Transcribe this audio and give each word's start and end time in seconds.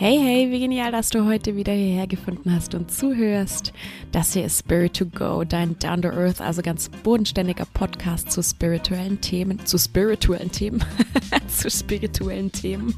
Hey, 0.00 0.16
hey, 0.16 0.48
wie 0.52 0.60
genial, 0.60 0.92
dass 0.92 1.10
du 1.10 1.26
heute 1.26 1.56
wieder 1.56 1.72
hierher 1.72 2.06
gefunden 2.06 2.54
hast 2.54 2.72
und 2.72 2.88
zuhörst. 2.88 3.72
Das 4.12 4.32
hier 4.32 4.44
ist 4.44 4.60
Spirit 4.60 4.94
to 4.94 5.06
Go, 5.06 5.42
dein 5.42 5.76
Down 5.80 6.02
to 6.02 6.08
Earth, 6.10 6.40
also 6.40 6.62
ganz 6.62 6.88
bodenständiger 6.88 7.64
Podcast 7.74 8.30
zu 8.30 8.40
spirituellen 8.40 9.20
Themen, 9.20 9.58
zu 9.66 9.76
spirituellen 9.76 10.52
Themen, 10.52 10.84
zu 11.48 11.68
spirituellen 11.68 12.52
Themen 12.52 12.94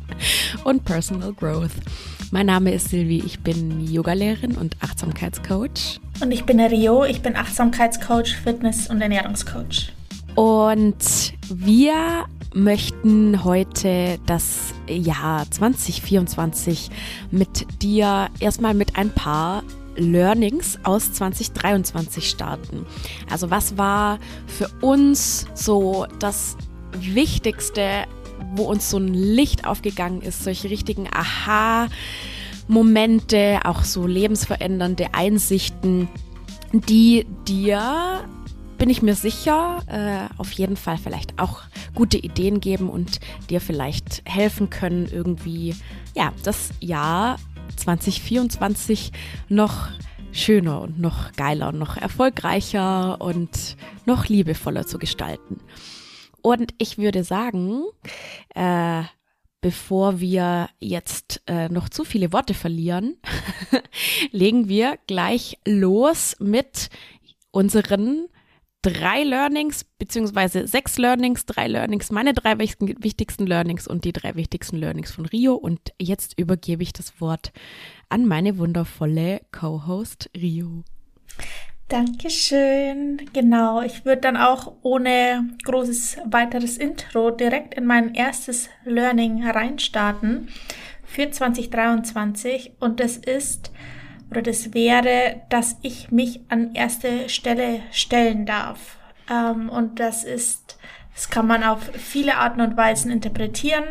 und 0.65 0.85
Personal 0.85 1.33
Growth. 1.33 1.71
Mein 2.33 2.45
Name 2.45 2.75
ist 2.75 2.91
Silvi, 2.91 3.23
ich 3.25 3.41
bin 3.41 3.81
Yogalehrerin 3.91 4.59
und 4.59 4.77
Achtsamkeitscoach. 4.81 6.01
Und 6.21 6.33
ich 6.33 6.45
bin 6.45 6.61
Rio, 6.61 7.07
ich 7.07 7.23
bin 7.23 7.35
Achtsamkeitscoach, 7.35 8.37
Fitness- 8.45 8.91
und 8.91 9.01
Ernährungscoach. 9.01 9.91
Und 10.35 11.33
wir 11.49 12.27
möchten 12.55 13.45
heute 13.45 14.19
das 14.27 14.75
Jahr 14.89 15.51
2024 15.51 16.91
mit 17.31 17.83
dir 17.83 18.29
erstmal 18.41 18.75
mit 18.75 18.97
ein 18.97 19.11
paar 19.11 19.63
Learnings 19.97 20.79
aus 20.83 21.13
2023 21.13 22.29
starten. 22.29 22.87
Also 23.31 23.51
was 23.51 23.77
war 23.77 24.19
für 24.47 24.69
uns 24.81 25.47
so 25.55 26.07
das 26.19 26.57
Wichtigste, 26.93 28.05
wo 28.55 28.65
uns 28.65 28.91
so 28.91 28.99
ein 28.99 29.15
Licht 29.15 29.67
aufgegangen 29.67 30.23
ist, 30.23 30.45
solche 30.45 30.71
richtigen 30.71 31.09
Aha. 31.13 31.89
Momente, 32.69 33.61
auch 33.65 33.83
so 33.83 34.07
lebensverändernde 34.07 35.13
Einsichten, 35.13 36.09
die 36.73 37.27
dir 37.49 38.21
bin 38.81 38.89
ich 38.89 39.03
mir 39.03 39.15
sicher, 39.15 39.83
äh, 39.89 40.35
auf 40.41 40.53
jeden 40.53 40.77
Fall 40.77 40.97
vielleicht 40.97 41.39
auch 41.39 41.61
gute 41.95 42.17
Ideen 42.17 42.61
geben 42.61 42.89
und 42.89 43.21
dir 43.51 43.61
vielleicht 43.61 44.23
helfen 44.25 44.71
können, 44.71 45.07
irgendwie, 45.07 45.77
ja, 46.17 46.33
das 46.45 46.71
Jahr 46.81 47.39
2024 47.77 49.13
noch 49.51 49.89
schöner 50.33 50.81
und 50.81 50.99
noch 50.99 51.33
geiler 51.33 51.69
und 51.69 51.79
noch 51.79 51.99
erfolgreicher 51.99 53.21
und 53.21 53.77
noch 54.07 54.29
liebevoller 54.29 54.87
zu 54.87 54.99
gestalten. 54.99 55.59
Und 56.41 56.73
ich 56.79 56.97
würde 56.97 57.23
sagen, 57.23 57.83
äh, 58.55 59.03
bevor 59.61 60.21
wir 60.21 60.71
jetzt 60.79 61.43
äh, 61.47 61.69
noch 61.69 61.91
zu 61.91 62.03
viele 62.03 62.33
Worte 62.33 62.55
verlieren, 62.55 63.19
legen 64.31 64.71
wir 64.71 64.99
gleich 65.07 65.59
los 65.67 66.35
mit 66.41 66.89
unseren 67.51 68.31
drei 68.83 69.23
Learnings, 69.23 69.85
beziehungsweise 69.99 70.67
sechs 70.67 70.97
Learnings, 70.99 71.47
drei 71.47 71.69
Learnings, 71.69 72.11
meine 72.11 72.33
drei 72.33 72.59
wichtigsten 72.59 73.47
Learnings 73.47 73.87
und 73.87 74.05
die 74.05 74.13
drei 74.13 74.35
wichtigsten 74.37 74.77
Learnings 74.77 75.13
von 75.13 75.27
Rio. 75.27 75.55
Und 75.55 75.93
jetzt 76.01 76.39
übergebe 76.39 76.83
ich 76.83 76.93
das 76.93 77.21
Wort 77.21 77.53
an 78.09 78.27
meine 78.27 78.59
wundervolle 78.59 79.41
Co-Host 79.53 80.31
Rio. 80.37 80.85
Dankeschön. 81.89 83.21
Genau, 83.33 83.83
ich 83.83 84.05
würde 84.05 84.21
dann 84.21 84.37
auch 84.37 84.75
ohne 84.83 85.49
großes 85.65 86.19
weiteres 86.25 86.79
Intro 86.79 87.33
direkt 87.33 87.75
in 87.75 87.85
mein 87.85 88.15
erstes 88.15 88.71
Learning 88.85 89.45
reinstarten 89.45 90.49
für 91.05 91.29
2023 91.29 92.75
und 92.79 93.01
das 93.01 93.17
ist, 93.17 93.73
oder 94.31 94.43
das 94.43 94.75
wäre, 94.75 95.43
dass 95.49 95.77
ich 95.83 96.11
mich 96.11 96.41
an 96.49 96.75
erste 96.75 97.29
Stelle 97.29 97.81
stellen 97.91 98.47
darf. 98.47 98.99
Ähm, 99.29 99.69
und 99.69 99.99
das 100.01 100.25
ist, 100.25 100.79
das 101.15 101.31
kann 101.31 101.47
man 101.47 101.65
auf 101.65 101.91
viele 101.95 102.37
Arten 102.37 102.61
und 102.61 102.77
Weisen 102.77 103.11
interpretieren. 103.11 103.85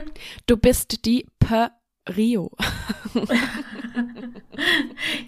Du 0.48 0.58
bist 0.58 1.06
die 1.06 1.26
Per 1.40 1.72
Rio. 2.16 2.52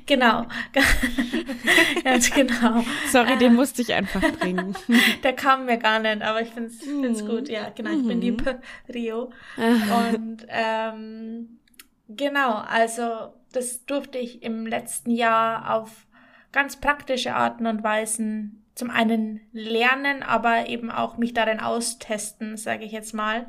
genau. 0.06 0.48
Ganz 2.04 2.32
genau. 2.32 2.84
Sorry, 3.12 3.38
den 3.38 3.54
musste 3.54 3.82
ich 3.82 3.94
einfach 3.94 4.22
bringen. 4.40 4.76
Der 5.24 5.34
kam 5.34 5.66
mir 5.66 5.78
gar 5.78 6.00
nicht, 6.00 6.22
aber 6.22 6.42
ich 6.42 6.50
finde 6.50 6.70
es 6.70 7.22
mhm. 7.22 7.28
gut. 7.28 7.50
Ja, 7.50 7.70
genau, 7.70 7.92
ich 7.92 8.08
bin 8.08 8.22
die 8.22 8.32
mhm. 8.32 8.38
Per 8.38 8.62
Rio. 8.92 9.32
Und 9.58 10.46
ähm, 10.48 11.60
genau, 12.08 12.56
also 12.56 13.34
das 13.52 13.86
durfte 13.86 14.18
ich 14.18 14.44
im 14.44 14.66
letzten 14.66 15.12
Jahr 15.12 15.76
auf 15.76 16.08
ganz 16.52 16.78
praktische 16.78 17.34
Arten 17.34 17.66
und 17.66 17.84
Weisen 17.84 18.66
zum 18.76 18.90
einen 18.90 19.42
lernen, 19.52 20.24
aber 20.24 20.68
eben 20.68 20.90
auch 20.92 21.18
mich 21.18 21.34
darin 21.34 21.60
austesten, 21.60 22.58
sage 22.58 22.86
ich 22.86 22.92
jetzt 22.92 23.14
mal. 23.14 23.48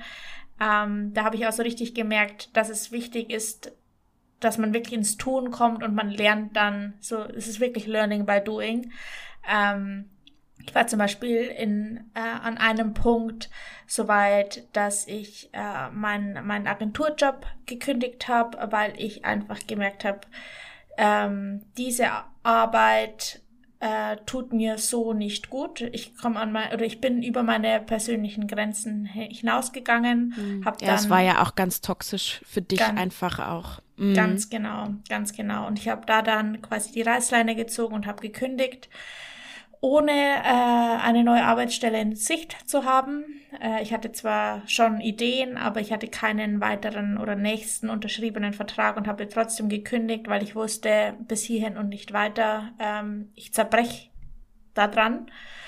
Ähm, 0.60 1.12
da 1.14 1.24
habe 1.24 1.36
ich 1.36 1.46
auch 1.46 1.52
so 1.52 1.62
richtig 1.62 1.94
gemerkt, 1.94 2.56
dass 2.56 2.68
es 2.68 2.92
wichtig 2.92 3.30
ist, 3.30 3.72
dass 4.40 4.58
man 4.58 4.74
wirklich 4.74 4.94
ins 4.94 5.16
Tun 5.16 5.50
kommt 5.50 5.82
und 5.82 5.94
man 5.94 6.10
lernt 6.10 6.56
dann, 6.56 6.94
so 7.00 7.22
es 7.22 7.48
ist 7.48 7.60
wirklich 7.60 7.86
Learning 7.86 8.26
by 8.26 8.40
Doing. 8.44 8.92
Ähm, 9.48 10.10
ich 10.66 10.74
war 10.74 10.86
zum 10.86 10.98
Beispiel 10.98 11.42
in, 11.42 12.10
äh, 12.14 12.20
an 12.20 12.58
einem 12.58 12.94
Punkt 12.94 13.50
so 13.86 14.08
weit, 14.08 14.66
dass 14.72 15.06
ich 15.06 15.50
äh, 15.52 15.90
meinen 15.90 16.46
mein 16.46 16.66
Agenturjob 16.66 17.46
gekündigt 17.66 18.28
habe, 18.28 18.58
weil 18.70 18.94
ich 18.96 19.24
einfach 19.24 19.66
gemerkt 19.66 20.04
habe, 20.04 20.20
ähm, 20.96 21.62
diese 21.76 22.08
Arbeit 22.42 23.40
äh, 23.80 24.16
tut 24.26 24.52
mir 24.52 24.78
so 24.78 25.12
nicht 25.12 25.50
gut. 25.50 25.80
Ich 25.80 26.16
komme 26.16 26.38
an 26.38 26.52
mein, 26.52 26.72
oder 26.72 26.84
ich 26.84 27.00
bin 27.00 27.22
über 27.22 27.42
meine 27.42 27.80
persönlichen 27.80 28.46
Grenzen 28.46 29.04
hinausgegangen. 29.04 30.34
Mhm. 30.36 30.64
Hab 30.64 30.80
ja, 30.80 30.94
es 30.94 31.10
war 31.10 31.20
ja 31.20 31.42
auch 31.42 31.56
ganz 31.56 31.80
toxisch 31.80 32.40
für 32.46 32.62
dich 32.62 32.78
ganz, 32.78 32.98
einfach 32.98 33.40
auch. 33.40 33.80
Mhm. 33.96 34.14
Ganz 34.14 34.48
genau, 34.50 34.90
ganz 35.08 35.32
genau. 35.32 35.66
Und 35.66 35.80
ich 35.80 35.88
habe 35.88 36.06
da 36.06 36.22
dann 36.22 36.62
quasi 36.62 36.92
die 36.92 37.02
Reißleine 37.02 37.56
gezogen 37.56 37.94
und 37.94 38.06
habe 38.06 38.22
gekündigt 38.22 38.88
ohne 39.82 40.12
äh, 40.12 41.02
eine 41.02 41.24
neue 41.24 41.44
Arbeitsstelle 41.44 42.00
in 42.00 42.14
Sicht 42.14 42.56
zu 42.70 42.84
haben. 42.84 43.24
Äh, 43.60 43.82
ich 43.82 43.92
hatte 43.92 44.12
zwar 44.12 44.62
schon 44.68 45.00
Ideen, 45.00 45.56
aber 45.56 45.80
ich 45.80 45.92
hatte 45.92 46.06
keinen 46.06 46.60
weiteren 46.60 47.18
oder 47.18 47.34
nächsten 47.34 47.90
unterschriebenen 47.90 48.52
Vertrag 48.52 48.96
und 48.96 49.08
habe 49.08 49.28
trotzdem 49.28 49.68
gekündigt, 49.68 50.28
weil 50.28 50.44
ich 50.44 50.54
wusste, 50.54 51.14
bis 51.26 51.42
hierhin 51.42 51.76
und 51.76 51.88
nicht 51.88 52.12
weiter. 52.12 52.70
Ähm, 52.78 53.32
ich 53.34 53.52
zerbrech 53.52 54.12
da 54.72 54.86
dran. 54.86 55.26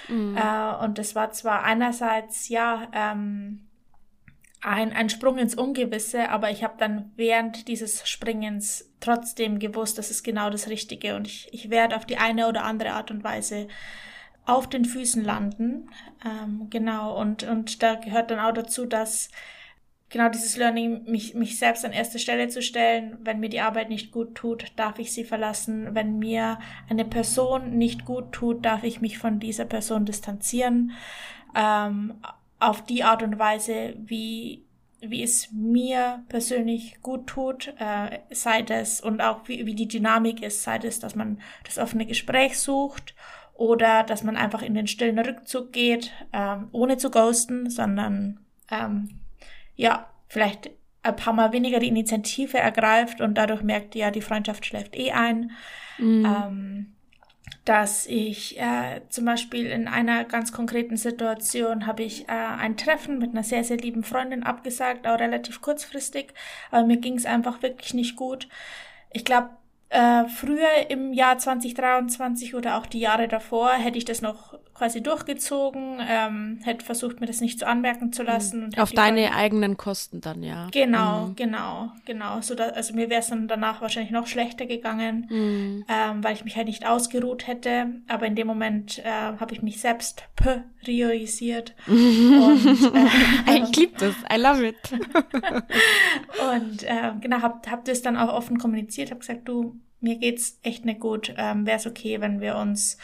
Mhm. 0.08 0.36
Äh, 0.36 0.84
und 0.84 0.98
das 0.98 1.16
war 1.16 1.32
zwar 1.32 1.64
einerseits, 1.64 2.48
ja, 2.48 2.86
ähm, 2.92 3.66
ein, 4.64 4.92
ein 4.94 5.10
Sprung 5.10 5.36
ins 5.36 5.54
Ungewisse, 5.54 6.30
aber 6.30 6.50
ich 6.50 6.64
habe 6.64 6.75
dann 6.78 7.12
während 7.16 7.69
dieses 7.69 8.08
Springens 8.08 8.91
trotzdem 9.00 9.58
gewusst, 9.58 9.98
das 9.98 10.10
ist 10.10 10.22
genau 10.22 10.48
das 10.48 10.69
Richtige 10.69 11.16
und 11.16 11.26
ich, 11.26 11.48
ich 11.52 11.69
werde 11.69 11.97
auf 11.97 12.06
die 12.06 12.16
eine 12.16 12.48
oder 12.48 12.64
andere 12.64 12.92
Art 12.92 13.10
und 13.10 13.22
Weise 13.22 13.69
auf 14.47 14.69
den 14.69 14.86
Füßen 14.86 15.22
landen. 15.22 15.91
Ähm, 16.24 16.69
genau, 16.70 17.19
und, 17.20 17.42
und 17.42 17.82
da 17.82 17.94
gehört 17.97 18.30
dann 18.30 18.41
auch 18.41 18.53
dazu, 18.53 18.86
dass 18.86 19.28
genau 20.08 20.30
dieses 20.30 20.56
Learning, 20.56 21.04
mich, 21.10 21.34
mich 21.34 21.58
selbst 21.58 21.84
an 21.84 21.92
erste 21.92 22.19
Stelle 22.19 22.48
zu 22.48 22.62
stellen. 22.62 23.19
Wenn 23.20 23.41
mir 23.41 23.50
die 23.50 23.60
Arbeit 23.60 23.91
nicht 23.91 24.12
gut 24.12 24.34
tut, 24.34 24.72
darf 24.76 24.98
ich 24.98 25.12
sie 25.12 25.24
verlassen. 25.24 25.94
Wenn 25.94 26.19
mir 26.19 26.58
eine 26.88 27.04
Person 27.04 27.76
nicht 27.76 28.06
gut 28.06 28.32
tut, 28.32 28.64
darf 28.64 28.82
ich 28.82 29.03
mich 29.03 29.19
von 29.19 29.41
dieser 29.41 29.66
Person 29.66 30.06
distanzieren. 30.06 30.92
Ähm, 31.54 32.14
auf 32.69 32.84
die 32.84 33.04
Art 33.04 33.22
und 33.22 33.38
Weise, 33.38 33.94
wie, 33.98 34.64
wie 35.00 35.22
es 35.22 35.50
mir 35.52 36.25
persönlich 36.28 37.00
gut 37.02 37.26
tut, 37.26 37.75
äh, 37.78 38.20
sei 38.30 38.62
das 38.62 39.00
und 39.00 39.20
auch 39.20 39.48
wie, 39.48 39.66
wie 39.66 39.75
die 39.75 39.88
Dynamik 39.88 40.42
ist, 40.42 40.62
sei 40.62 40.78
das, 40.78 40.98
dass 41.00 41.14
man 41.14 41.41
das 41.64 41.78
offene 41.78 42.06
Gespräch 42.06 42.58
sucht 42.58 43.14
oder 43.54 44.03
dass 44.03 44.22
man 44.22 44.36
einfach 44.36 44.62
in 44.62 44.74
den 44.74 44.86
stillen 44.86 45.19
Rückzug 45.19 45.72
geht, 45.72 46.12
ähm, 46.32 46.69
ohne 46.72 46.97
zu 46.97 47.10
ghosten, 47.10 47.70
sondern 47.70 48.41
ähm, 48.70 49.20
ja, 49.76 50.10
vielleicht 50.28 50.70
ein 51.03 51.16
paar 51.16 51.34
Mal 51.34 51.53
weniger 51.53 51.78
die 51.78 51.88
Initiative 51.88 52.58
ergreift 52.58 53.20
und 53.20 53.34
dadurch 53.34 53.62
merkt, 53.62 53.94
ja, 53.94 54.10
die 54.10 54.22
Freundschaft 54.22 54.65
schläft 54.65 54.97
eh 54.97 55.12
ein. 55.12 55.53
Mhm. 55.98 56.24
Ähm, 56.24 56.94
dass 57.64 58.06
ich 58.06 58.58
äh, 58.60 59.00
zum 59.08 59.24
Beispiel 59.24 59.66
in 59.66 59.88
einer 59.88 60.24
ganz 60.24 60.52
konkreten 60.52 60.96
Situation 60.96 61.86
habe 61.86 62.02
ich 62.02 62.28
äh, 62.28 62.32
ein 62.32 62.76
Treffen 62.76 63.18
mit 63.18 63.30
einer 63.30 63.42
sehr, 63.42 63.64
sehr 63.64 63.78
lieben 63.78 64.04
Freundin 64.04 64.42
abgesagt, 64.42 65.06
auch 65.06 65.18
relativ 65.18 65.60
kurzfristig, 65.60 66.34
aber 66.70 66.86
mir 66.86 66.98
ging 66.98 67.16
es 67.16 67.26
einfach 67.26 67.62
wirklich 67.62 67.94
nicht 67.94 68.16
gut. 68.16 68.48
Ich 69.10 69.24
glaube, 69.24 69.50
äh, 69.88 70.24
früher 70.28 70.91
im 70.91 71.12
Jahr 71.12 71.38
2023 71.38 72.54
oder 72.54 72.76
auch 72.76 72.86
die 72.86 73.00
Jahre 73.00 73.28
davor 73.28 73.72
hätte 73.72 73.98
ich 73.98 74.04
das 74.04 74.20
noch 74.20 74.58
quasi 74.74 75.03
durchgezogen, 75.03 76.00
ähm, 76.06 76.59
hätte 76.65 76.84
versucht, 76.84 77.21
mir 77.21 77.26
das 77.26 77.41
nicht 77.41 77.60
zu 77.60 77.66
anmerken 77.66 78.12
zu 78.12 78.24
lassen. 78.24 78.71
Auf 78.76 78.91
deine 78.91 79.22
dann, 79.22 79.32
eigenen 79.32 79.76
Kosten 79.76 80.21
dann, 80.21 80.42
ja. 80.42 80.66
Genau, 80.72 81.28
mhm. 81.28 81.36
genau, 81.36 81.92
genau. 82.04 82.41
So 82.41 82.56
da, 82.56 82.65
also 82.71 82.92
mir 82.92 83.09
wäre 83.09 83.21
es 83.21 83.28
dann 83.28 83.47
danach 83.47 83.80
wahrscheinlich 83.80 84.10
noch 84.10 84.26
schlechter 84.26 84.66
gegangen, 84.66 85.26
mhm. 85.30 85.84
ähm, 85.88 86.24
weil 86.24 86.34
ich 86.34 86.44
mich 86.44 86.56
halt 86.56 86.66
nicht 86.66 86.86
ausgeruht 86.86 87.47
hätte. 87.47 87.86
Aber 88.09 88.26
in 88.26 88.34
dem 88.34 88.48
Moment 88.48 88.98
äh, 88.98 89.10
habe 89.38 89.54
ich 89.54 89.62
mich 89.62 89.80
selbst 89.80 90.24
priorisiert. 90.82 91.74
und, 91.86 91.97
äh, 93.47 93.62
ich 93.62 93.77
liebe 93.77 93.94
das, 93.98 94.15
I 94.32 94.41
love 94.41 94.66
it. 94.66 94.77
und 94.92 96.82
äh, 96.82 97.12
genau, 97.20 97.42
hab, 97.42 97.70
hab 97.70 97.84
das 97.84 98.03
dann 98.03 98.16
auch 98.16 98.32
offen 98.32 98.59
kommuniziert, 98.59 99.10
habe 99.10 99.20
gesagt, 99.20 99.48
du, 99.48 99.78
mir 100.00 100.16
geht's 100.16 100.59
echt 100.62 100.84
nicht 100.84 101.00
gut. 101.00 101.32
Ähm, 101.36 101.65
wäre 101.65 101.78
es 101.78 101.86
okay, 101.86 102.20
wenn 102.20 102.41
wir 102.41 102.56
uns 102.56 102.98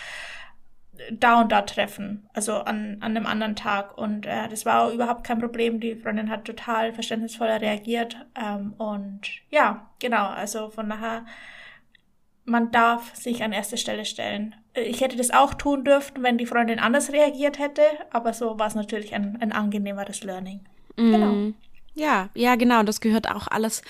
da 1.11 1.41
und 1.41 1.52
da 1.52 1.62
treffen, 1.62 2.29
also 2.32 2.55
an, 2.55 2.99
an 3.00 3.17
einem 3.17 3.26
anderen 3.26 3.56
Tag. 3.56 3.97
Und 3.97 4.26
äh, 4.26 4.49
das 4.49 4.67
war 4.67 4.91
überhaupt 4.91 5.25
kein 5.25 5.38
Problem. 5.38 5.81
Die 5.81 5.97
Freundin 5.97 6.31
hat 6.31 6.44
total 6.44 6.93
verständnisvoll 6.93 7.49
reagiert. 7.49 8.17
Ähm, 8.41 8.75
und 8.79 9.20
ja, 9.50 9.91
genau, 9.99 10.26
also 10.26 10.70
von 10.70 10.88
daher, 10.88 11.25
man 12.44 12.70
darf 12.70 13.14
sich 13.14 13.43
an 13.43 13.52
erste 13.52 13.76
Stelle 13.76 14.05
stellen. 14.05 14.55
Ich 14.75 15.00
hätte 15.00 15.17
das 15.17 15.31
auch 15.31 15.55
tun 15.55 15.85
dürfen, 15.85 16.23
wenn 16.23 16.38
die 16.38 16.47
Freundin 16.47 16.79
anders 16.79 17.12
reagiert 17.12 17.58
hätte, 17.58 17.82
aber 18.11 18.32
so 18.32 18.58
war 18.58 18.67
es 18.67 18.75
natürlich 18.75 19.14
ein, 19.14 19.38
ein 19.41 19.52
angenehmeres 19.52 20.23
Learning. 20.23 20.61
Mm. 20.97 21.12
Genau. 21.12 21.52
Ja, 21.94 22.29
ja, 22.35 22.55
genau. 22.55 22.82
Das 22.82 23.00
gehört 23.00 23.31
auch 23.31 23.49
alles, 23.49 23.82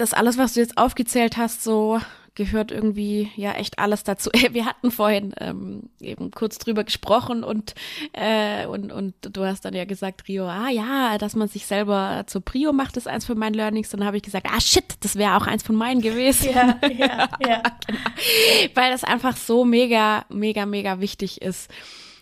das 0.00 0.14
alles, 0.14 0.38
was 0.38 0.54
du 0.54 0.60
jetzt 0.60 0.78
aufgezählt 0.78 1.36
hast, 1.36 1.62
so 1.62 2.00
gehört 2.38 2.70
irgendwie 2.70 3.30
ja 3.34 3.52
echt 3.52 3.80
alles 3.80 4.04
dazu. 4.04 4.30
Wir 4.52 4.64
hatten 4.64 4.92
vorhin 4.92 5.34
ähm, 5.40 5.90
eben 6.00 6.30
kurz 6.30 6.56
drüber 6.58 6.84
gesprochen 6.84 7.42
und, 7.42 7.74
äh, 8.12 8.64
und, 8.66 8.92
und 8.92 9.14
du 9.20 9.44
hast 9.44 9.64
dann 9.64 9.74
ja 9.74 9.84
gesagt, 9.84 10.28
Rio, 10.28 10.46
ah 10.46 10.70
ja, 10.70 11.18
dass 11.18 11.34
man 11.34 11.48
sich 11.48 11.66
selber 11.66 12.22
zur 12.28 12.40
Prio 12.40 12.72
macht, 12.72 12.96
ist 12.96 13.08
eins 13.08 13.26
von 13.26 13.36
meinen 13.38 13.54
Learnings. 13.54 13.90
Dann 13.90 14.04
habe 14.04 14.16
ich 14.16 14.22
gesagt, 14.22 14.46
ah 14.48 14.60
shit, 14.60 14.84
das 15.00 15.16
wäre 15.16 15.36
auch 15.36 15.48
eins 15.48 15.64
von 15.64 15.74
meinen 15.74 16.00
gewesen. 16.00 16.50
Ja, 16.54 16.78
ja, 16.88 17.28
ja. 17.46 17.62
genau. 17.86 18.74
Weil 18.74 18.92
das 18.92 19.02
einfach 19.02 19.36
so 19.36 19.64
mega, 19.64 20.24
mega, 20.28 20.64
mega 20.64 21.00
wichtig 21.00 21.42
ist. 21.42 21.68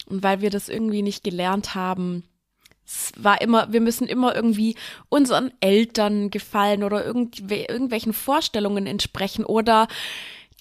Und 0.06 0.22
weil 0.22 0.40
wir 0.40 0.50
das 0.50 0.70
irgendwie 0.70 1.02
nicht 1.02 1.24
gelernt 1.24 1.74
haben, 1.74 2.24
es 2.86 3.12
war 3.16 3.40
immer, 3.40 3.72
wir 3.72 3.80
müssen 3.80 4.06
immer 4.06 4.34
irgendwie 4.34 4.76
unseren 5.08 5.52
Eltern 5.60 6.30
gefallen 6.30 6.84
oder 6.84 7.04
irgendw 7.04 7.66
irgendwelchen 7.68 8.12
Vorstellungen 8.12 8.86
entsprechen 8.86 9.44
oder 9.44 9.88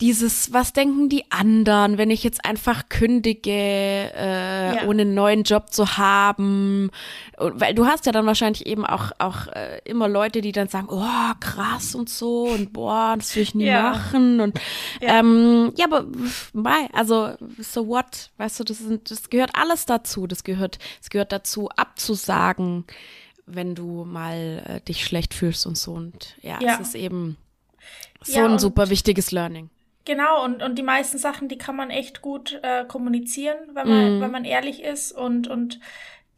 dieses, 0.02 0.52
was 0.52 0.74
denken 0.74 1.08
die 1.08 1.32
anderen, 1.32 1.98
wenn 1.98 2.10
ich 2.10 2.22
jetzt 2.24 2.44
einfach 2.44 2.90
kündige, 2.90 3.50
äh, 3.50 4.76
ja. 4.76 4.88
ohne 4.88 5.04
einen 5.04 5.14
neuen 5.14 5.44
Job 5.44 5.72
zu 5.72 5.98
haben? 5.98 6.92
Weil 7.38 7.74
du 7.74 7.86
hast 7.86 8.06
ja 8.06 8.12
dann 8.12 8.26
wahrscheinlich 8.26 8.66
eben 8.66 8.86
auch, 8.86 9.12
auch 9.20 9.48
äh, 9.48 9.80
immer 9.86 10.10
Leute, 10.10 10.42
die 10.42 10.52
dann 10.52 10.68
sagen, 10.68 10.88
oh, 10.90 11.34
krass 11.40 11.96
und 11.96 12.10
so 12.10 12.44
und 12.44 12.74
boah, 12.74 13.16
das 13.18 13.34
will 13.36 13.44
ich 13.44 13.56
nie 13.56 13.68
ja. 13.68 13.92
machen. 13.92 14.42
Und 14.42 14.60
ja. 15.02 15.20
Ähm, 15.20 15.72
ja, 15.78 15.86
aber 15.86 16.06
mei, 16.52 16.90
also 16.92 17.34
so 17.60 17.88
what? 17.88 18.32
Weißt 18.38 18.60
du, 18.60 18.66
das, 18.66 18.80
sind, 18.80 19.10
das 19.10 19.30
gehört 19.30 19.52
alles 19.54 19.86
dazu. 19.86 20.28
Das 20.28 20.44
gehört, 20.44 20.78
das 21.00 21.10
gehört 21.10 21.32
dazu, 21.32 21.70
abzusagen, 21.70 22.84
wenn 23.46 23.76
du 23.76 24.04
mal 24.04 24.62
äh, 24.66 24.82
dich 24.82 25.06
schlecht 25.06 25.34
fühlst 25.34 25.66
und 25.66 25.78
so. 25.78 25.94
Und 25.94 26.36
ja, 26.42 26.60
es 26.60 26.90
ist 26.90 26.96
eben 26.96 27.38
so 28.24 28.42
ein 28.42 28.60
super 28.60 28.90
wichtiges 28.90 29.32
Learning. 29.32 29.70
Genau, 30.06 30.46
und, 30.46 30.62
und 30.62 30.78
die 30.78 30.84
meisten 30.84 31.18
Sachen, 31.18 31.48
die 31.48 31.58
kann 31.58 31.76
man 31.76 31.90
echt 31.90 32.22
gut 32.22 32.60
äh, 32.62 32.86
kommunizieren, 32.86 33.58
wenn 33.74 33.88
man, 33.88 34.20
mm. 34.20 34.22
wenn 34.22 34.32
man 34.32 34.46
ehrlich 34.46 34.84
ist 34.84 35.12
und, 35.12 35.48
und 35.48 35.80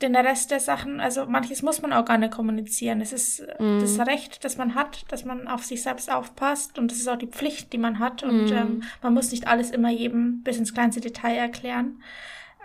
den 0.01 0.15
Rest 0.15 0.51
der 0.51 0.61
Sachen, 0.61 1.01
also 1.01 1.25
manches 1.25 1.63
muss 1.63 1.81
man 1.81 1.91
auch 1.91 2.05
gar 2.05 2.17
nicht 2.17 2.33
kommunizieren. 2.33 3.01
Es 3.01 3.11
ist 3.11 3.41
mm. 3.59 3.79
das 3.79 3.99
Recht, 3.99 4.45
das 4.45 4.57
man 4.57 4.73
hat, 4.73 5.11
dass 5.11 5.25
man 5.25 5.49
auf 5.49 5.65
sich 5.65 5.83
selbst 5.83 6.11
aufpasst 6.11 6.79
und 6.79 6.91
das 6.91 6.99
ist 6.99 7.09
auch 7.09 7.17
die 7.17 7.27
Pflicht, 7.27 7.73
die 7.73 7.77
man 7.77 7.99
hat 7.99 8.23
und 8.23 8.51
mm. 8.51 8.53
ähm, 8.53 8.83
man 9.01 9.13
muss 9.13 9.31
nicht 9.31 9.47
alles 9.47 9.71
immer 9.71 9.89
jedem 9.89 10.43
bis 10.43 10.57
ins 10.57 10.73
kleinste 10.73 11.01
Detail 11.01 11.35
erklären. 11.35 12.01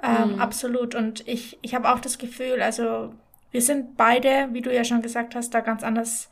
Ähm, 0.05 0.37
mm. 0.37 0.41
Absolut. 0.41 0.95
Und 0.95 1.27
ich, 1.27 1.59
ich 1.63 1.75
habe 1.75 1.91
auch 1.93 2.01
das 2.01 2.19
Gefühl, 2.19 2.63
also 2.63 3.13
wir 3.51 3.63
sind 3.63 3.97
beide, 3.97 4.49
wie 4.53 4.63
du 4.63 4.73
ja 4.73 4.85
schon 4.85 5.03
gesagt 5.03 5.35
hast, 5.35 5.51
da 5.51 5.61
ganz 5.61 5.83
anders 5.83 6.29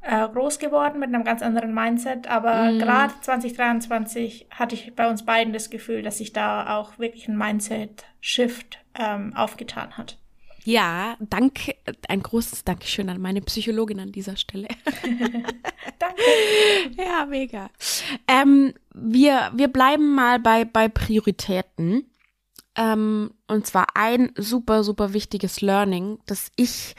äh, 0.00 0.28
groß 0.28 0.58
geworden 0.58 1.00
mit 1.00 1.08
einem 1.08 1.24
ganz 1.24 1.42
anderen 1.42 1.74
Mindset. 1.74 2.28
Aber 2.28 2.72
mm. 2.72 2.78
gerade 2.78 3.14
2023 3.20 4.46
hatte 4.50 4.74
ich 4.74 4.94
bei 4.94 5.08
uns 5.08 5.24
beiden 5.24 5.52
das 5.52 5.70
Gefühl, 5.70 6.02
dass 6.02 6.18
sich 6.18 6.32
da 6.32 6.76
auch 6.76 6.98
wirklich 6.98 7.28
ein 7.28 7.36
Mindset-Shift 7.36 8.78
ähm, 8.98 9.34
aufgetan 9.34 9.96
hat. 9.96 10.18
Ja, 10.64 11.16
danke, 11.20 11.76
ein 12.08 12.22
großes 12.22 12.64
Dankeschön 12.64 13.08
an 13.08 13.22
meine 13.22 13.40
Psychologin 13.40 14.00
an 14.00 14.12
dieser 14.12 14.36
Stelle. 14.36 14.68
danke. 15.98 16.22
Ja, 16.96 17.24
mega. 17.26 17.70
Ähm, 18.26 18.74
wir, 18.92 19.50
wir 19.54 19.68
bleiben 19.68 20.14
mal 20.14 20.38
bei, 20.38 20.66
bei 20.66 20.88
Prioritäten. 20.88 22.10
Ähm, 22.76 23.30
und 23.46 23.66
zwar 23.66 23.86
ein 23.94 24.32
super, 24.36 24.84
super 24.84 25.14
wichtiges 25.14 25.62
Learning, 25.62 26.18
das 26.26 26.52
ich 26.56 26.94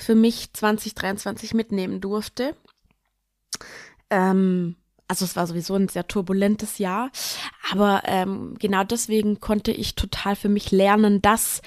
für 0.00 0.14
mich 0.14 0.52
2023 0.52 1.54
mitnehmen 1.54 2.00
durfte. 2.00 2.56
Ähm, 4.10 4.76
also 5.08 5.24
es 5.24 5.34
war 5.36 5.46
sowieso 5.46 5.74
ein 5.74 5.88
sehr 5.88 6.06
turbulentes 6.06 6.78
Jahr, 6.78 7.10
aber 7.72 8.02
ähm, 8.04 8.56
genau 8.58 8.84
deswegen 8.84 9.40
konnte 9.40 9.72
ich 9.72 9.96
total 9.96 10.36
für 10.36 10.48
mich 10.48 10.70
lernen, 10.70 11.20
dass 11.20 11.62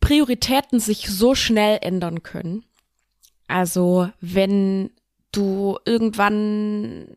Prioritäten 0.00 0.80
sich 0.80 1.08
so 1.08 1.34
schnell 1.34 1.78
ändern 1.82 2.22
können. 2.22 2.64
Also 3.48 4.10
wenn 4.20 4.90
du 5.32 5.78
irgendwann 5.84 7.16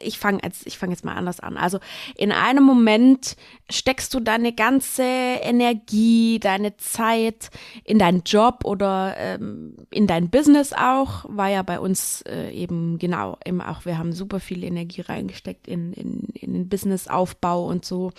ich 0.00 0.18
fange 0.18 0.40
jetzt, 0.42 0.66
ich 0.66 0.78
fange 0.78 0.92
jetzt 0.92 1.04
mal 1.04 1.14
anders 1.14 1.40
an. 1.40 1.56
Also 1.56 1.78
in 2.16 2.32
einem 2.32 2.64
Moment 2.64 3.36
steckst 3.70 4.12
du 4.14 4.20
deine 4.20 4.52
ganze 4.52 5.02
Energie, 5.02 6.38
deine 6.40 6.76
Zeit 6.76 7.50
in 7.84 7.98
deinen 7.98 8.22
Job 8.24 8.64
oder 8.64 9.14
ähm, 9.16 9.76
in 9.90 10.06
dein 10.06 10.30
Business 10.30 10.72
auch. 10.72 11.24
War 11.28 11.48
ja 11.48 11.62
bei 11.62 11.78
uns 11.80 12.22
äh, 12.22 12.50
eben 12.50 12.98
genau 12.98 13.38
eben 13.44 13.60
auch. 13.60 13.84
Wir 13.84 13.98
haben 13.98 14.12
super 14.12 14.40
viel 14.40 14.64
Energie 14.64 15.02
reingesteckt 15.02 15.68
in 15.68 15.92
in, 15.92 16.28
in 16.34 16.52
den 16.54 16.68
Businessaufbau 16.68 17.66
und 17.66 17.84
so. 17.84 18.12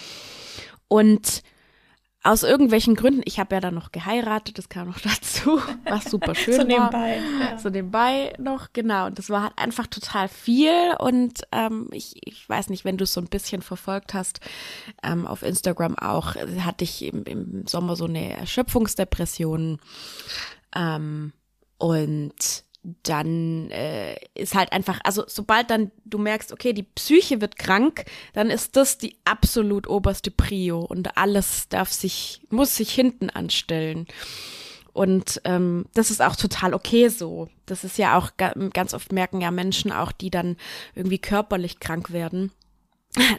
Und 0.87 1.43
aus 2.23 2.43
irgendwelchen 2.43 2.95
Gründen, 2.95 3.21
ich 3.25 3.37
habe 3.37 3.55
ja 3.55 3.61
dann 3.61 3.75
noch 3.75 3.91
geheiratet, 3.91 4.57
das 4.57 4.69
kam 4.69 4.87
noch 4.87 4.99
dazu, 5.01 5.61
was 5.83 6.05
super 6.05 6.33
schön 6.33 6.55
so 6.55 6.63
nebenbei, 6.63 7.19
war. 7.21 7.51
Ja. 7.51 7.57
So 7.59 7.69
nebenbei 7.69 8.33
noch, 8.39 8.71
genau. 8.71 9.07
Und 9.07 9.19
das 9.19 9.29
war 9.29 9.43
halt 9.43 9.53
einfach 9.57 9.87
total 9.87 10.29
viel. 10.29 10.95
Und 10.99 11.41
ähm, 11.51 11.89
ich, 11.91 12.15
ich 12.25 12.47
weiß 12.47 12.69
nicht, 12.69 12.85
wenn 12.85 12.97
du 12.97 13.03
es 13.03 13.13
so 13.13 13.19
ein 13.19 13.27
bisschen 13.27 13.61
verfolgt 13.61 14.13
hast, 14.13 14.39
ähm, 15.03 15.27
auf 15.27 15.43
Instagram 15.43 15.97
auch, 15.97 16.35
hatte 16.35 16.85
ich 16.85 17.03
im, 17.03 17.23
im 17.25 17.67
Sommer 17.67 17.97
so 17.97 18.05
eine 18.05 18.37
Erschöpfungsdepression. 18.37 19.79
Ähm, 20.73 21.33
und 21.77 22.63
dann 23.03 23.71
äh, 23.71 24.15
ist 24.35 24.55
halt 24.55 24.73
einfach, 24.73 24.99
also 25.03 25.23
sobald 25.27 25.69
dann 25.69 25.91
du 26.05 26.17
merkst, 26.17 26.51
okay, 26.51 26.73
die 26.73 26.83
Psyche 26.83 27.39
wird 27.39 27.57
krank, 27.57 28.05
dann 28.33 28.49
ist 28.49 28.75
das 28.75 28.97
die 28.97 29.15
absolut 29.25 29.87
oberste 29.87 30.31
Prio 30.31 30.79
und 30.81 31.17
alles 31.17 31.69
darf 31.69 31.91
sich, 31.91 32.41
muss 32.49 32.75
sich 32.75 32.91
hinten 32.91 33.29
anstellen. 33.29 34.07
Und 34.91 35.41
ähm, 35.45 35.85
das 35.93 36.11
ist 36.11 36.21
auch 36.21 36.35
total 36.35 36.73
okay 36.73 37.07
so. 37.07 37.49
Das 37.65 37.83
ist 37.83 37.97
ja 37.97 38.17
auch 38.17 38.31
ganz 38.37 38.93
oft 38.93 39.11
merken 39.11 39.41
ja 39.41 39.49
Menschen 39.49 39.91
auch, 39.91 40.11
die 40.11 40.29
dann 40.29 40.57
irgendwie 40.93 41.17
körperlich 41.17 41.79
krank 41.79 42.11
werden 42.11 42.51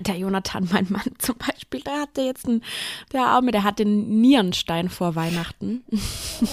der 0.00 0.16
Jonathan, 0.16 0.68
mein 0.72 0.86
Mann 0.88 1.02
zum 1.18 1.36
Beispiel, 1.36 1.80
der 1.80 2.02
hatte 2.02 2.22
jetzt 2.22 2.46
einen, 2.46 2.62
der 3.12 3.22
Arme, 3.22 3.50
der 3.50 3.64
hatte 3.64 3.82
einen 3.82 4.20
Nierenstein 4.20 4.88
vor 4.88 5.16
Weihnachten. 5.16 5.84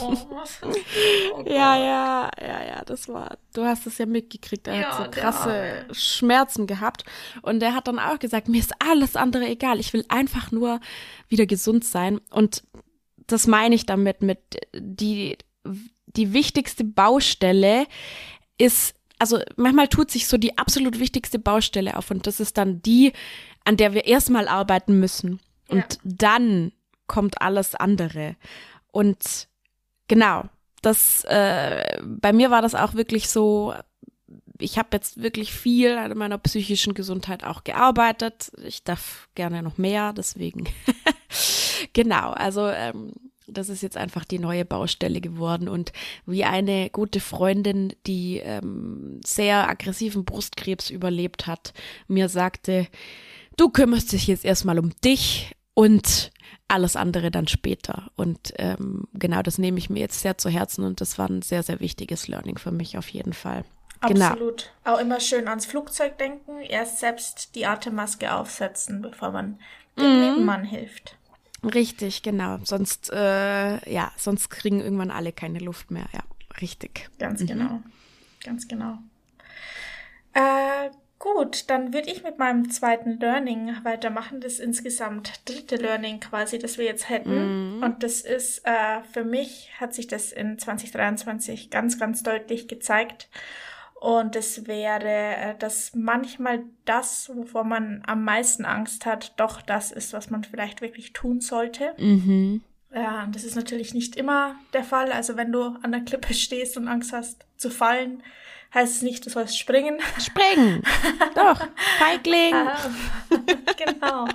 Oh, 0.02 0.18
oh 1.36 1.44
ja, 1.48 1.78
ja, 1.78 2.32
ja, 2.42 2.66
ja, 2.66 2.86
das 2.86 3.08
war, 3.08 3.38
du 3.54 3.64
hast 3.64 3.86
es 3.86 3.98
ja 3.98 4.06
mitgekriegt, 4.06 4.68
er 4.68 4.76
ja, 4.76 4.98
hat 4.98 5.14
so 5.14 5.22
krasse 5.22 5.86
Schmerzen 5.92 6.66
gehabt. 6.66 7.06
Und 7.42 7.60
der 7.60 7.76
hat 7.76 7.88
dann 7.88 8.00
auch 8.00 8.20
gesagt, 8.20 8.48
mir 8.48 8.60
ist 8.60 8.74
alles 8.80 9.16
andere 9.16 9.48
egal, 9.48 9.80
ich 9.80 9.94
will 9.94 10.06
einfach 10.10 10.52
nur 10.52 10.80
wieder 11.28 11.46
gesund 11.46 11.86
sein. 11.86 12.20
Und 12.32 12.64
das 13.28 13.46
meine 13.46 13.76
ich 13.76 13.86
damit, 13.86 14.22
mit 14.22 14.40
die, 14.74 15.38
die 16.08 16.34
wichtigste 16.34 16.84
Baustelle 16.84 17.86
ist 18.58 18.96
also 19.22 19.40
manchmal 19.56 19.88
tut 19.88 20.10
sich 20.10 20.28
so 20.28 20.38
die 20.40 20.58
absolut 20.58 20.98
wichtigste 20.98 21.38
Baustelle 21.38 21.96
auf 21.96 22.10
und 22.10 22.26
das 22.26 22.40
ist 22.40 22.58
dann 22.58 22.82
die, 22.82 23.14
an 23.64 23.78
der 23.78 23.94
wir 23.94 24.06
erstmal 24.06 24.48
arbeiten 24.48 25.00
müssen. 25.00 25.40
Und 25.68 25.78
ja. 25.78 26.00
dann 26.04 26.72
kommt 27.06 27.40
alles 27.40 27.76
andere. 27.76 28.36
Und 28.92 29.48
genau, 30.08 30.46
das, 30.82 31.24
äh, 31.26 32.02
bei 32.04 32.34
mir 32.34 32.50
war 32.50 32.64
das 32.64 32.74
auch 32.74 32.96
wirklich 32.96 33.30
so, 33.30 33.76
ich 34.58 34.80
habe 34.80 34.90
jetzt 34.94 35.22
wirklich 35.22 35.54
viel 35.54 36.00
an 36.00 36.18
meiner 36.18 36.40
psychischen 36.40 36.96
Gesundheit 36.96 37.44
auch 37.44 37.64
gearbeitet. 37.64 38.52
Ich 38.64 38.84
darf 38.84 39.30
gerne 39.36 39.62
noch 39.62 39.78
mehr, 39.78 40.14
deswegen 40.14 40.68
genau, 41.94 42.32
also 42.32 42.68
ähm, 42.68 43.14
das 43.54 43.70
ist 43.70 43.82
jetzt 43.82 43.98
einfach 43.98 44.26
die 44.26 44.40
neue 44.40 44.66
Baustelle 44.66 45.22
geworden. 45.22 45.68
Und 45.68 45.92
wie 46.26 46.44
eine 46.44 46.90
gute 46.90 47.20
Freundin, 47.20 47.94
die 48.08 48.38
ähm, 48.38 49.20
sehr 49.26 49.70
aggressiven 49.70 50.26
Brustkrebs 50.26 50.90
überlebt 50.90 51.48
hat, 51.48 51.74
mir 52.08 52.30
sagte, 52.30 52.88
du 53.58 53.70
kümmerst 53.70 54.12
dich 54.12 54.28
jetzt 54.28 54.46
erstmal 54.46 54.80
um 54.80 54.92
dich 55.04 55.56
und 55.74 56.32
alles 56.68 56.96
andere 56.96 57.32
dann 57.32 57.48
später. 57.48 58.12
Und 58.16 58.54
ähm, 58.58 59.08
genau 59.14 59.42
das 59.42 59.58
nehme 59.58 59.78
ich 59.78 59.90
mir 59.90 60.00
jetzt 60.00 60.22
sehr 60.22 60.38
zu 60.38 60.50
Herzen 60.50 60.84
und 60.84 61.02
das 61.02 61.18
war 61.18 61.30
ein 61.30 61.42
sehr, 61.42 61.64
sehr 61.64 61.80
wichtiges 61.80 62.28
Learning 62.28 62.58
für 62.58 62.72
mich 62.72 62.98
auf 62.98 63.10
jeden 63.10 63.34
Fall. 63.34 63.66
Genau. 64.08 64.26
Absolut. 64.26 64.72
Genau. 64.84 64.96
Auch 64.96 65.00
immer 65.00 65.20
schön 65.20 65.48
ans 65.48 65.66
Flugzeug 65.66 66.18
denken, 66.18 66.62
erst 66.62 67.00
selbst 67.00 67.56
die 67.56 67.66
Atemmaske 67.66 68.34
aufsetzen, 68.34 69.02
bevor 69.02 69.32
man 69.32 69.60
dem 69.98 70.16
mhm. 70.16 70.22
Nebenmann 70.22 70.64
hilft. 70.64 71.18
Richtig, 71.64 72.24
genau. 72.24 72.58
Sonst, 72.64 73.12
äh, 73.12 73.92
ja, 73.92 74.12
sonst 74.18 74.50
kriegen 74.50 74.80
irgendwann 74.80 75.12
alle 75.12 75.32
keine 75.32 75.60
Luft 75.60 75.92
mehr. 75.92 76.08
Ja, 76.14 76.22
richtig. 76.60 77.10
Ganz 77.20 77.42
mhm. 77.42 77.48
genau. 77.48 77.82
Ganz 78.44 78.68
genau. 78.68 78.98
Äh, 80.34 80.90
gut, 81.20 81.70
dann 81.70 81.94
würde 81.94 82.10
ich 82.10 82.24
mit 82.24 82.40
meinem 82.40 82.72
zweiten 82.72 83.20
Learning 83.20 83.76
weitermachen. 83.84 84.42
Das 84.42 84.60
insgesamt 84.60 85.42
dritte 85.46 85.76
Learning 85.76 86.20
quasi, 86.20 86.58
das 86.58 86.80
wir 86.80 86.86
jetzt 86.86 87.10
hätten. 87.10 87.78
Mhm. 87.78 87.84
Und 87.84 88.02
das 88.02 88.22
ist, 88.22 88.66
äh, 88.66 89.04
für 89.14 89.24
mich 89.24 89.70
hat 89.80 89.94
sich 89.94 90.08
das 90.08 90.32
in 90.32 90.58
2023 90.58 91.70
ganz, 91.70 92.00
ganz 92.00 92.24
deutlich 92.24 92.68
gezeigt. 92.68 93.30
Und 94.02 94.36
es 94.36 94.66
wäre, 94.66 95.36
äh, 95.36 95.56
dass 95.60 95.92
manchmal 95.94 96.64
das, 96.86 97.30
wovor 97.36 97.64
man 97.64 98.02
am 98.08 98.24
meisten 98.24 98.66
Angst 98.66 99.06
hat, 99.06 99.40
doch 99.40 99.62
das 99.62 99.92
ist, 99.92 100.12
was 100.12 100.32
man 100.32 100.44
vielleicht 100.44 100.82
wirklich 100.82 101.14
tun 101.14 101.40
sollte. 101.40 101.94
Mhm. 102.00 102.64
Ja, 102.92 103.28
das 103.32 103.44
ist 103.44 103.56
natürlich 103.56 103.94
nicht 103.94 104.16
immer 104.16 104.56
der 104.74 104.84
Fall. 104.84 105.12
Also 105.12 105.38
wenn 105.38 105.52
du 105.52 105.78
an 105.84 105.92
der 105.92 106.02
Klippe 106.02 106.34
stehst 106.34 106.78
und 106.78 106.88
Angst 106.88 107.14
hast 107.14 107.46
zu 107.58 107.70
fallen, 107.70 108.24
heißt 108.74 108.96
es 108.96 109.02
nicht, 109.04 109.24
du 109.24 109.30
sollst 109.30 109.60
springen. 109.60 110.00
Springen! 110.20 110.82
Doch, 111.36 111.62
Feigling! 112.00 112.56
genau. 113.78 114.28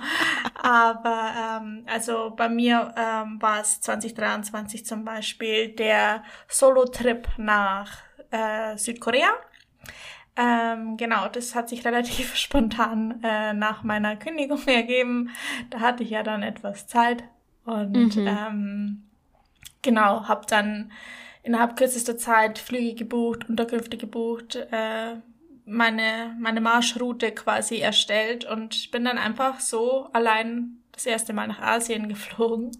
Aber 0.55 1.59
ähm, 1.61 1.83
also 1.87 2.31
bei 2.37 2.47
mir 2.47 2.95
ähm, 2.95 3.41
war 3.41 3.59
es 3.59 3.81
2023 3.81 4.85
zum 4.85 5.03
Beispiel 5.03 5.75
der 5.75 6.23
Solo-Trip 6.47 7.27
nach 7.35 7.97
äh, 8.31 8.77
Südkorea. 8.77 9.29
Ähm, 10.35 10.97
genau, 10.97 11.27
das 11.27 11.55
hat 11.55 11.69
sich 11.69 11.85
relativ 11.85 12.35
spontan 12.35 13.21
äh, 13.23 13.53
nach 13.53 13.83
meiner 13.83 14.15
Kündigung 14.15 14.61
ergeben. 14.67 15.31
Da 15.69 15.79
hatte 15.79 16.03
ich 16.03 16.11
ja 16.11 16.23
dann 16.23 16.43
etwas 16.43 16.87
Zeit 16.87 17.23
und 17.65 18.15
mhm. 18.15 18.27
ähm, 18.27 19.03
genau, 19.81 20.27
habe 20.27 20.45
dann 20.47 20.91
innerhalb 21.43 21.75
kürzester 21.75 22.17
Zeit 22.17 22.59
Flüge 22.59 22.93
gebucht, 22.93 23.49
Unterkünfte 23.49 23.97
gebucht, 23.97 24.55
äh, 24.55 25.15
meine, 25.65 26.35
meine 26.39 26.61
Marschroute 26.61 27.31
quasi 27.31 27.79
erstellt 27.79 28.45
und 28.45 28.91
bin 28.91 29.03
dann 29.03 29.17
einfach 29.17 29.59
so 29.59 30.07
allein 30.13 30.77
das 30.93 31.05
erste 31.05 31.33
Mal 31.33 31.47
nach 31.47 31.61
Asien 31.61 32.07
geflogen. 32.09 32.71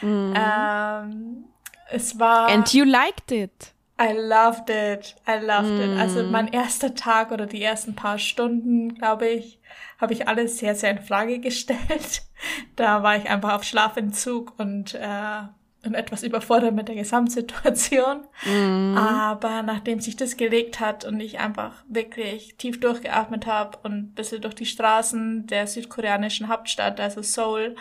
Mhm. 0.00 0.34
Ähm, 0.36 1.44
es 1.90 2.18
war. 2.18 2.48
And 2.48 2.72
you 2.72 2.84
liked 2.84 3.32
it. 3.32 3.74
I 4.00 4.12
loved 4.12 4.70
it. 4.70 5.14
I 5.28 5.38
loved 5.44 5.68
mm. 5.68 5.92
it. 5.92 6.00
Also 6.00 6.22
mm. 6.22 6.30
mein 6.30 6.48
erster 6.48 6.94
Tag 6.94 7.32
oder 7.32 7.46
die 7.46 7.62
ersten 7.62 7.94
paar 7.94 8.18
Stunden, 8.18 8.94
glaube 8.94 9.28
ich, 9.28 9.60
habe 10.00 10.14
ich 10.14 10.26
alles 10.26 10.58
sehr, 10.58 10.74
sehr 10.74 10.92
in 10.92 11.02
Frage 11.02 11.38
gestellt. 11.38 12.22
Da 12.74 13.02
war 13.02 13.16
ich 13.16 13.28
einfach 13.28 13.52
auf 13.52 13.64
Schlafentzug 13.64 14.58
und 14.58 14.94
äh, 14.94 15.42
und 15.84 15.94
etwas 15.94 16.22
überfordert 16.22 16.74
mit 16.74 16.88
der 16.88 16.94
Gesamtsituation. 16.94 18.24
Mm. 18.44 18.96
Aber 18.96 19.62
nachdem 19.62 20.00
sich 20.00 20.16
das 20.16 20.36
gelegt 20.36 20.78
hat 20.78 21.04
und 21.04 21.20
ich 21.20 21.38
einfach 21.40 21.72
wirklich 21.88 22.56
tief 22.56 22.80
durchgeatmet 22.80 23.46
habe 23.46 23.78
und 23.82 23.92
ein 23.92 24.12
bisschen 24.14 24.42
durch 24.42 24.54
die 24.54 24.66
Straßen 24.66 25.46
der 25.46 25.66
südkoreanischen 25.66 26.48
Hauptstadt, 26.48 27.00
also 27.00 27.22
Seoul, 27.22 27.76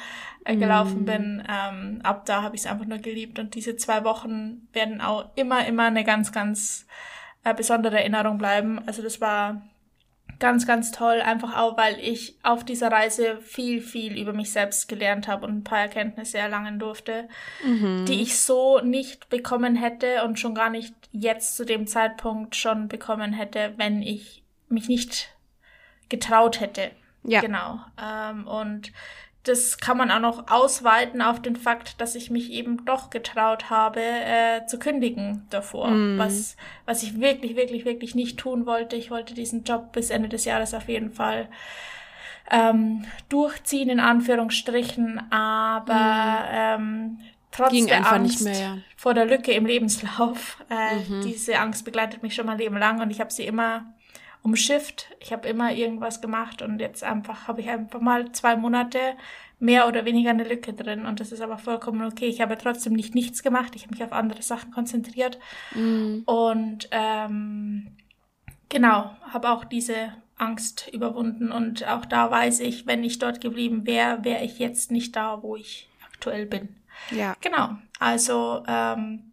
äh, 0.46 0.56
gelaufen 0.56 1.02
mm. 1.02 1.06
bin, 1.06 1.44
ähm, 1.50 2.00
ab 2.04 2.26
da 2.26 2.42
habe 2.42 2.56
ich 2.56 2.62
es 2.62 2.68
einfach 2.68 2.86
nur 2.86 3.00
geliebt. 3.00 3.38
Und 3.38 3.56
diese 3.56 3.76
zwei 3.76 4.04
Wochen 4.06 4.68
werden 4.72 5.02
auch 5.02 5.26
immer, 5.36 5.66
immer 5.68 5.86
eine 5.86 6.06
ganz, 6.06 6.32
ganz 6.32 6.88
äh, 7.44 7.54
besondere 7.54 8.00
Erinnerung 8.00 8.38
bleiben. 8.38 8.80
Also 8.86 9.02
das 9.02 9.20
war 9.20 9.62
ganz, 10.40 10.66
ganz 10.66 10.92
toll, 10.92 11.22
einfach 11.22 11.58
auch, 11.58 11.78
weil 11.78 12.00
ich 12.00 12.38
auf 12.44 12.64
dieser 12.64 12.92
Reise 12.92 13.40
viel, 13.42 13.82
viel 13.82 14.18
über 14.18 14.34
mich 14.34 14.52
selbst 14.52 14.88
gelernt 14.88 15.28
habe 15.28 15.46
und 15.46 15.58
ein 15.58 15.64
paar 15.64 15.80
Erkenntnisse 15.80 16.38
erlangen 16.38 16.80
durfte, 16.80 17.28
mhm. 17.64 18.06
die 18.06 18.22
ich 18.22 18.40
so 18.40 18.80
nicht 18.80 19.30
bekommen 19.30 19.76
hätte 19.76 20.24
und 20.24 20.40
schon 20.40 20.56
gar 20.56 20.70
nicht 20.70 20.94
jetzt 21.12 21.58
zu 21.58 21.66
dem 21.66 21.88
Zeitpunkt 21.88 22.56
schon 22.56 22.88
bekommen 22.88 23.34
hätte, 23.34 23.74
wenn 23.78 24.02
ich 24.02 24.44
mich 24.70 24.88
nicht 24.88 25.36
getraut 26.08 26.60
hätte. 26.60 26.92
Ja. 27.24 27.42
Genau. 27.42 27.80
Ähm, 28.02 28.48
und 28.48 28.92
das 29.44 29.78
kann 29.78 29.98
man 29.98 30.12
auch 30.12 30.20
noch 30.20 30.52
ausweiten 30.52 31.22
auf 31.22 31.42
den 31.42 31.56
Fakt, 31.56 32.02
dass 32.02 32.16
ich 32.16 32.30
mich 32.30 32.52
eben 32.52 32.86
doch 32.86 33.10
getraut 33.10 33.70
habe, 33.70 34.02
äh, 34.02 34.66
zu 34.66 34.80
kündigen 34.80 35.48
davor. 35.50 35.90
Mm. 35.92 36.18
Was, 36.20 36.58
was 36.86 37.04
ich 37.04 37.20
wirklich, 37.20 37.56
wirklich, 37.56 37.86
wirklich 37.86 38.16
nicht 38.16 38.38
tun 38.38 38.66
wollte. 38.66 38.96
Ich 38.96 39.12
wollte 39.12 39.34
diesen 39.34 39.64
Job 39.64 39.94
bis 39.94 40.10
Ende 40.10 40.28
des 40.28 40.46
Jahres 40.46 40.74
auf 40.74 40.90
jeden 40.90 41.12
Fall 41.12 41.48
ähm, 42.52 43.06
durchziehen, 43.30 43.90
in 43.90 44.00
Anführungsstrichen, 44.00 45.32
aber 45.32 45.94
mm. 45.94 46.54
ähm, 46.54 47.20
trotz 47.52 47.72
Ging 47.72 47.88
der 47.88 48.12
Angst 48.12 48.42
mehr, 48.42 48.60
ja. 48.60 48.78
vor 48.98 49.14
der 49.14 49.26
Lücke 49.26 49.52
im 49.54 49.66
Lebenslauf, 49.66 50.58
äh, 50.70 50.96
mhm. 50.98 51.22
diese 51.22 51.60
Angst 51.60 51.86
begleitet 51.86 52.24
mich 52.24 52.36
schon 52.36 52.46
mein 52.46 52.58
Leben 52.58 52.78
lang 52.78 53.02
und 53.02 53.10
ich 53.10 53.20
habe 53.20 53.32
sie 53.32 53.46
immer 53.46 53.86
umschifft. 54.42 55.08
Ich 55.20 55.34
habe 55.34 55.48
immer 55.48 55.74
irgendwas 55.74 56.22
gemacht 56.22 56.62
und 56.62 56.80
jetzt 56.80 57.04
einfach 57.04 57.48
habe 57.48 57.62
ich 57.62 57.70
einfach 57.70 58.00
mal 58.00 58.32
zwei 58.32 58.56
Monate 58.56 59.00
mehr 59.60 59.88
oder 59.88 60.06
weniger 60.06 60.30
eine 60.30 60.48
Lücke 60.48 60.74
drin 60.74 61.06
und 61.06 61.20
das 61.20 61.32
ist 61.32 61.42
aber 61.42 61.58
vollkommen 61.58 62.08
okay. 62.08 62.28
Ich 62.28 62.42
habe 62.42 62.58
trotzdem 62.58 62.94
nicht 62.94 63.14
nichts 63.16 63.44
gemacht. 63.44 63.76
Ich 63.76 63.84
habe 63.84 63.94
mich 63.94 64.04
auf 64.04 64.14
andere 64.14 64.42
Sachen 64.42 64.72
konzentriert 64.72 65.38
mm. 65.76 66.20
und 66.26 66.88
ähm, 66.92 67.88
genau 68.70 69.12
habe 69.34 69.50
auch 69.50 69.66
diese 69.66 70.14
Angst 70.38 70.90
überwunden 70.94 71.52
und 71.52 71.86
auch 71.88 72.06
da 72.06 72.32
weiß 72.32 72.62
ich, 72.62 72.88
wenn 72.88 73.04
ich 73.04 73.20
dort 73.20 73.42
geblieben 73.42 73.86
wäre, 73.86 74.24
wäre 74.24 74.46
ich 74.46 74.60
jetzt 74.60 74.92
nicht 74.92 75.16
da, 75.18 75.44
wo 75.44 75.58
ich 75.58 75.90
aktuell 76.08 76.46
bin. 76.46 76.76
Ja. 77.12 77.36
Genau. 77.42 77.76
Also 78.00 78.64
ähm, 78.66 79.29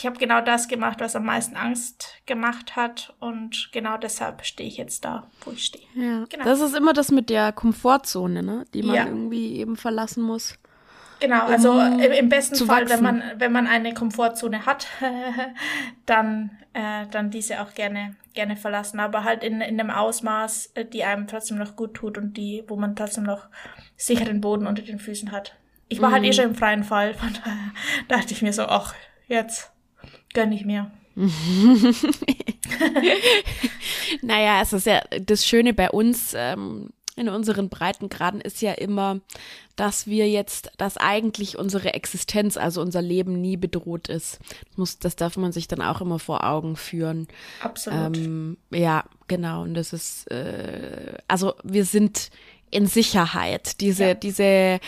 ich 0.00 0.06
habe 0.06 0.18
genau 0.18 0.40
das 0.40 0.66
gemacht, 0.66 0.98
was 1.00 1.14
am 1.14 1.26
meisten 1.26 1.56
Angst 1.56 2.14
gemacht 2.24 2.74
hat 2.74 3.14
und 3.20 3.68
genau 3.70 3.98
deshalb 3.98 4.46
stehe 4.46 4.66
ich 4.66 4.78
jetzt 4.78 5.04
da, 5.04 5.26
wo 5.44 5.50
ich 5.50 5.66
stehe. 5.66 5.84
Ja. 5.94 6.24
Genau. 6.26 6.44
Das 6.44 6.62
ist 6.62 6.74
immer 6.74 6.94
das 6.94 7.10
mit 7.10 7.28
der 7.28 7.52
Komfortzone, 7.52 8.42
ne? 8.42 8.64
die 8.72 8.82
man 8.82 8.96
ja. 8.96 9.04
irgendwie 9.04 9.56
eben 9.56 9.76
verlassen 9.76 10.22
muss. 10.22 10.58
Genau, 11.20 11.44
also 11.44 11.72
um 11.72 12.00
im 12.00 12.30
besten 12.30 12.64
Fall, 12.64 12.88
wenn 12.88 13.02
man 13.02 13.22
wenn 13.36 13.52
man 13.52 13.66
eine 13.66 13.92
Komfortzone 13.92 14.64
hat, 14.64 14.86
dann 16.06 16.50
äh, 16.72 17.06
dann 17.10 17.30
diese 17.30 17.60
auch 17.60 17.74
gerne 17.74 18.16
gerne 18.32 18.56
verlassen, 18.56 19.00
aber 19.00 19.24
halt 19.24 19.44
in 19.44 19.60
in 19.60 19.78
einem 19.78 19.90
Ausmaß, 19.90 20.70
äh, 20.76 20.86
die 20.86 21.04
einem 21.04 21.26
trotzdem 21.26 21.58
noch 21.58 21.76
gut 21.76 21.92
tut 21.92 22.16
und 22.16 22.38
die 22.38 22.64
wo 22.68 22.76
man 22.76 22.96
trotzdem 22.96 23.24
noch 23.24 23.48
sicheren 23.96 24.40
Boden 24.40 24.66
unter 24.66 24.82
den 24.82 24.98
Füßen 24.98 25.30
hat. 25.30 25.56
Ich 25.88 26.00
war 26.00 26.08
mm. 26.08 26.12
halt 26.12 26.24
eh 26.24 26.28
mhm. 26.28 26.32
schon 26.32 26.44
im 26.46 26.54
freien 26.54 26.84
Fall, 26.84 27.12
von 27.12 27.34
daher 27.34 27.72
dachte 28.08 28.32
ich 28.32 28.40
mir 28.40 28.54
so, 28.54 28.62
ach, 28.62 28.94
jetzt 29.28 29.70
Gönn 30.32 30.52
ich 30.52 30.64
mir. 30.64 30.90
naja, 34.22 34.62
es 34.62 34.72
ist 34.72 34.86
ja 34.86 35.02
das 35.20 35.44
Schöne 35.46 35.74
bei 35.74 35.90
uns 35.90 36.32
ähm, 36.36 36.90
in 37.20 37.28
unseren 37.28 37.68
Breitengraden 37.68 38.40
ist 38.40 38.62
ja 38.62 38.72
immer, 38.72 39.20
dass 39.76 40.06
wir 40.06 40.28
jetzt, 40.30 40.72
dass 40.78 40.96
eigentlich 40.96 41.58
unsere 41.58 41.92
Existenz, 41.92 42.56
also 42.56 42.80
unser 42.80 43.02
Leben 43.02 43.40
nie 43.40 43.58
bedroht 43.58 44.08
ist. 44.08 44.38
Das, 44.68 44.78
muss, 44.78 44.98
das 44.98 45.16
darf 45.16 45.36
man 45.36 45.52
sich 45.52 45.68
dann 45.68 45.82
auch 45.82 46.00
immer 46.00 46.18
vor 46.18 46.44
Augen 46.44 46.76
führen. 46.76 47.28
Absolut. 47.60 48.16
Ähm, 48.16 48.56
ja, 48.70 49.04
genau. 49.28 49.62
Und 49.62 49.74
das 49.74 49.92
ist, 49.92 50.30
äh, 50.30 51.18
also 51.28 51.54
wir 51.62 51.84
sind 51.84 52.30
in 52.70 52.86
Sicherheit. 52.86 53.80
Diese, 53.80 54.08
ja. 54.08 54.14
diese 54.14 54.80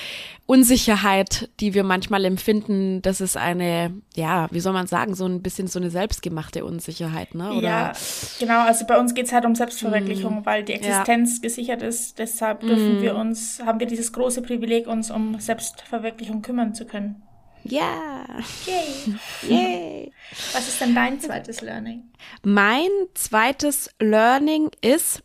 Unsicherheit, 0.46 1.48
die 1.60 1.74
wir 1.74 1.84
manchmal 1.84 2.24
empfinden, 2.24 3.00
das 3.02 3.20
ist 3.20 3.36
eine, 3.36 3.92
ja, 4.14 4.48
wie 4.50 4.60
soll 4.60 4.72
man 4.72 4.86
sagen, 4.86 5.14
so 5.14 5.26
ein 5.26 5.42
bisschen 5.42 5.66
so 5.66 5.78
eine 5.78 5.90
selbstgemachte 5.90 6.64
Unsicherheit, 6.64 7.34
ne? 7.34 7.52
Oder? 7.52 7.62
Ja, 7.62 7.92
genau. 8.38 8.60
Also 8.64 8.86
bei 8.86 8.98
uns 8.98 9.14
geht's 9.14 9.32
halt 9.32 9.44
um 9.44 9.54
Selbstverwirklichung, 9.54 10.40
mm. 10.40 10.46
weil 10.46 10.64
die 10.64 10.74
Existenz 10.74 11.36
ja. 11.36 11.42
gesichert 11.42 11.82
ist. 11.82 12.18
Deshalb 12.18 12.60
dürfen 12.60 12.98
mm. 12.98 13.02
wir 13.02 13.16
uns, 13.16 13.60
haben 13.64 13.80
wir 13.80 13.86
dieses 13.86 14.12
große 14.12 14.42
Privileg, 14.42 14.86
uns 14.86 15.10
um 15.10 15.38
Selbstverwirklichung 15.38 16.42
kümmern 16.42 16.74
zu 16.74 16.86
können. 16.86 17.22
Ja. 17.64 18.24
Yay. 18.66 19.18
Yay. 19.48 20.12
Was 20.52 20.68
ist 20.68 20.80
denn 20.80 20.94
dein 20.94 21.20
zweites 21.20 21.60
Learning? 21.60 22.02
Mein 22.42 22.90
zweites 23.14 23.90
Learning 24.00 24.70
ist, 24.80 25.22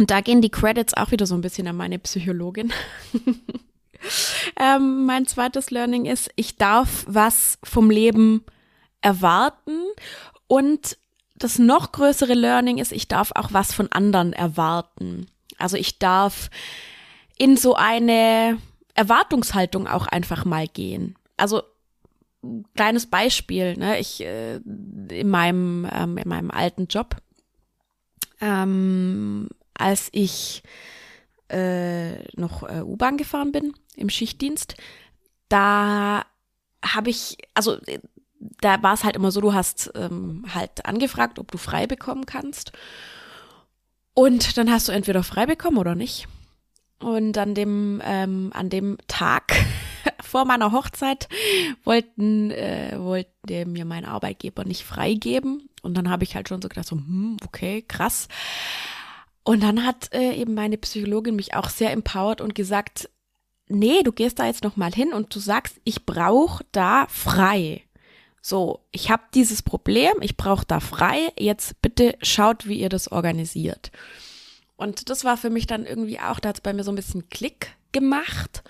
und 0.00 0.10
da 0.10 0.22
gehen 0.22 0.40
die 0.40 0.48
Credits 0.48 0.94
auch 0.94 1.10
wieder 1.10 1.26
so 1.26 1.34
ein 1.34 1.42
bisschen 1.42 1.68
an 1.68 1.76
meine 1.76 1.98
Psychologin. 1.98 2.72
Ähm, 4.56 5.04
mein 5.04 5.26
zweites 5.26 5.70
Learning 5.70 6.06
ist, 6.06 6.30
ich 6.34 6.56
darf 6.56 7.04
was 7.06 7.58
vom 7.62 7.90
Leben 7.90 8.42
erwarten 9.02 9.78
und 10.46 10.96
das 11.36 11.58
noch 11.58 11.92
größere 11.92 12.32
Learning 12.32 12.78
ist, 12.78 12.92
ich 12.92 13.08
darf 13.08 13.30
auch 13.34 13.52
was 13.52 13.74
von 13.74 13.92
anderen 13.92 14.32
erwarten. 14.32 15.26
Also 15.58 15.76
ich 15.76 15.98
darf 15.98 16.48
in 17.36 17.58
so 17.58 17.74
eine 17.74 18.56
Erwartungshaltung 18.94 19.86
auch 19.86 20.06
einfach 20.06 20.46
mal 20.46 20.66
gehen. 20.66 21.16
Also 21.36 21.62
kleines 22.74 23.04
Beispiel, 23.04 23.76
ne? 23.76 23.98
Ich 23.98 24.22
äh, 24.22 24.56
in 24.56 25.28
meinem 25.28 25.86
ähm, 25.92 26.16
in 26.16 26.28
meinem 26.28 26.50
alten 26.50 26.86
Job, 26.86 27.16
ähm, 28.40 29.48
als 29.80 30.08
ich 30.12 30.62
äh, 31.48 32.22
noch 32.38 32.62
äh, 32.62 32.82
U-Bahn 32.82 33.16
gefahren 33.16 33.52
bin 33.52 33.74
im 33.96 34.08
Schichtdienst, 34.08 34.76
da 35.48 36.24
habe 36.84 37.10
ich, 37.10 37.36
also 37.54 37.78
da 38.60 38.82
war 38.82 38.94
es 38.94 39.04
halt 39.04 39.16
immer 39.16 39.30
so, 39.30 39.40
du 39.40 39.52
hast 39.52 39.90
ähm, 39.94 40.44
halt 40.54 40.86
angefragt, 40.86 41.38
ob 41.38 41.50
du 41.50 41.58
frei 41.58 41.86
bekommen 41.86 42.26
kannst. 42.26 42.72
Und 44.14 44.56
dann 44.56 44.70
hast 44.70 44.88
du 44.88 44.92
entweder 44.92 45.22
frei 45.22 45.46
bekommen 45.46 45.78
oder 45.78 45.94
nicht. 45.94 46.26
Und 47.00 47.38
an 47.38 47.54
dem, 47.54 48.02
ähm, 48.04 48.50
an 48.54 48.68
dem 48.68 48.98
Tag 49.08 49.54
vor 50.22 50.44
meiner 50.44 50.72
Hochzeit 50.72 51.28
wollten, 51.84 52.50
äh, 52.50 52.96
wollte 52.98 53.66
mir 53.66 53.84
mein 53.84 54.04
Arbeitgeber 54.04 54.64
nicht 54.64 54.84
freigeben. 54.84 55.68
Und 55.82 55.94
dann 55.96 56.10
habe 56.10 56.24
ich 56.24 56.34
halt 56.34 56.48
schon 56.48 56.60
so 56.60 56.68
gedacht, 56.68 56.86
so, 56.86 56.96
hm, 56.96 57.38
okay, 57.46 57.82
krass. 57.82 58.28
Und 59.50 59.64
dann 59.64 59.84
hat 59.84 60.14
äh, 60.14 60.34
eben 60.34 60.54
meine 60.54 60.78
Psychologin 60.78 61.34
mich 61.34 61.54
auch 61.54 61.70
sehr 61.70 61.90
empowert 61.90 62.40
und 62.40 62.54
gesagt, 62.54 63.10
nee, 63.66 64.04
du 64.04 64.12
gehst 64.12 64.38
da 64.38 64.46
jetzt 64.46 64.62
noch 64.62 64.76
mal 64.76 64.92
hin 64.92 65.12
und 65.12 65.34
du 65.34 65.40
sagst, 65.40 65.80
ich 65.82 66.06
brauche 66.06 66.64
da 66.70 67.08
frei. 67.08 67.82
So, 68.40 68.78
ich 68.92 69.10
habe 69.10 69.24
dieses 69.34 69.62
Problem, 69.62 70.12
ich 70.20 70.36
brauche 70.36 70.64
da 70.64 70.78
frei, 70.78 71.32
jetzt 71.36 71.82
bitte 71.82 72.16
schaut, 72.22 72.68
wie 72.68 72.78
ihr 72.78 72.90
das 72.90 73.10
organisiert. 73.10 73.90
Und 74.76 75.10
das 75.10 75.24
war 75.24 75.36
für 75.36 75.50
mich 75.50 75.66
dann 75.66 75.84
irgendwie 75.84 76.20
auch, 76.20 76.38
da 76.38 76.50
hat 76.50 76.58
es 76.58 76.62
bei 76.62 76.72
mir 76.72 76.84
so 76.84 76.92
ein 76.92 76.96
bisschen 76.96 77.28
Klick 77.28 77.74
gemacht. 77.90 78.62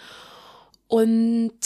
Und 0.89 1.61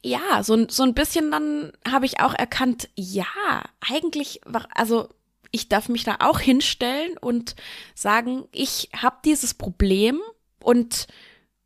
ja, 0.00 0.44
so, 0.44 0.68
so 0.68 0.84
ein 0.84 0.94
bisschen 0.94 1.32
dann 1.32 1.72
habe 1.90 2.06
ich 2.06 2.20
auch 2.20 2.34
erkannt, 2.34 2.88
ja, 2.94 3.64
eigentlich, 3.80 4.42
also 4.76 5.08
ich 5.52 5.68
darf 5.68 5.88
mich 5.88 6.02
da 6.02 6.16
auch 6.20 6.40
hinstellen 6.40 7.16
und 7.18 7.54
sagen, 7.94 8.44
ich 8.50 8.88
habe 8.96 9.16
dieses 9.24 9.54
Problem 9.54 10.20
und 10.60 11.06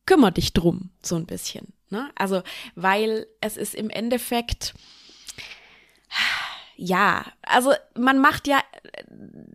kümmere 0.04 0.32
dich 0.32 0.52
drum, 0.52 0.90
so 1.02 1.16
ein 1.16 1.26
bisschen. 1.26 1.72
Ne? 1.88 2.10
Also, 2.16 2.42
weil 2.74 3.26
es 3.40 3.56
ist 3.56 3.74
im 3.74 3.88
Endeffekt, 3.88 4.74
ja, 6.76 7.24
also 7.42 7.72
man 7.96 8.18
macht 8.18 8.48
ja 8.48 8.58
äh, 8.58 9.04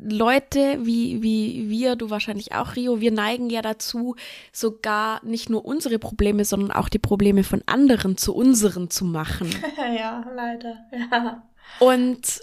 Leute 0.01 0.79
wie, 0.85 1.21
wie 1.21 1.69
wir, 1.69 1.97
du 1.97 2.09
wahrscheinlich 2.09 2.53
auch, 2.53 2.77
Rio, 2.77 3.01
wir 3.01 3.11
neigen 3.11 3.49
ja 3.49 3.61
dazu, 3.61 4.15
sogar 4.53 5.23
nicht 5.25 5.49
nur 5.49 5.65
unsere 5.65 5.99
Probleme, 5.99 6.45
sondern 6.45 6.71
auch 6.71 6.87
die 6.87 6.99
Probleme 6.99 7.43
von 7.43 7.61
anderen 7.65 8.17
zu 8.17 8.33
unseren 8.33 8.89
zu 8.89 9.03
machen. 9.03 9.49
ja, 9.77 10.25
leider, 10.33 10.85
ja. 10.91 11.43
Und 11.79 12.41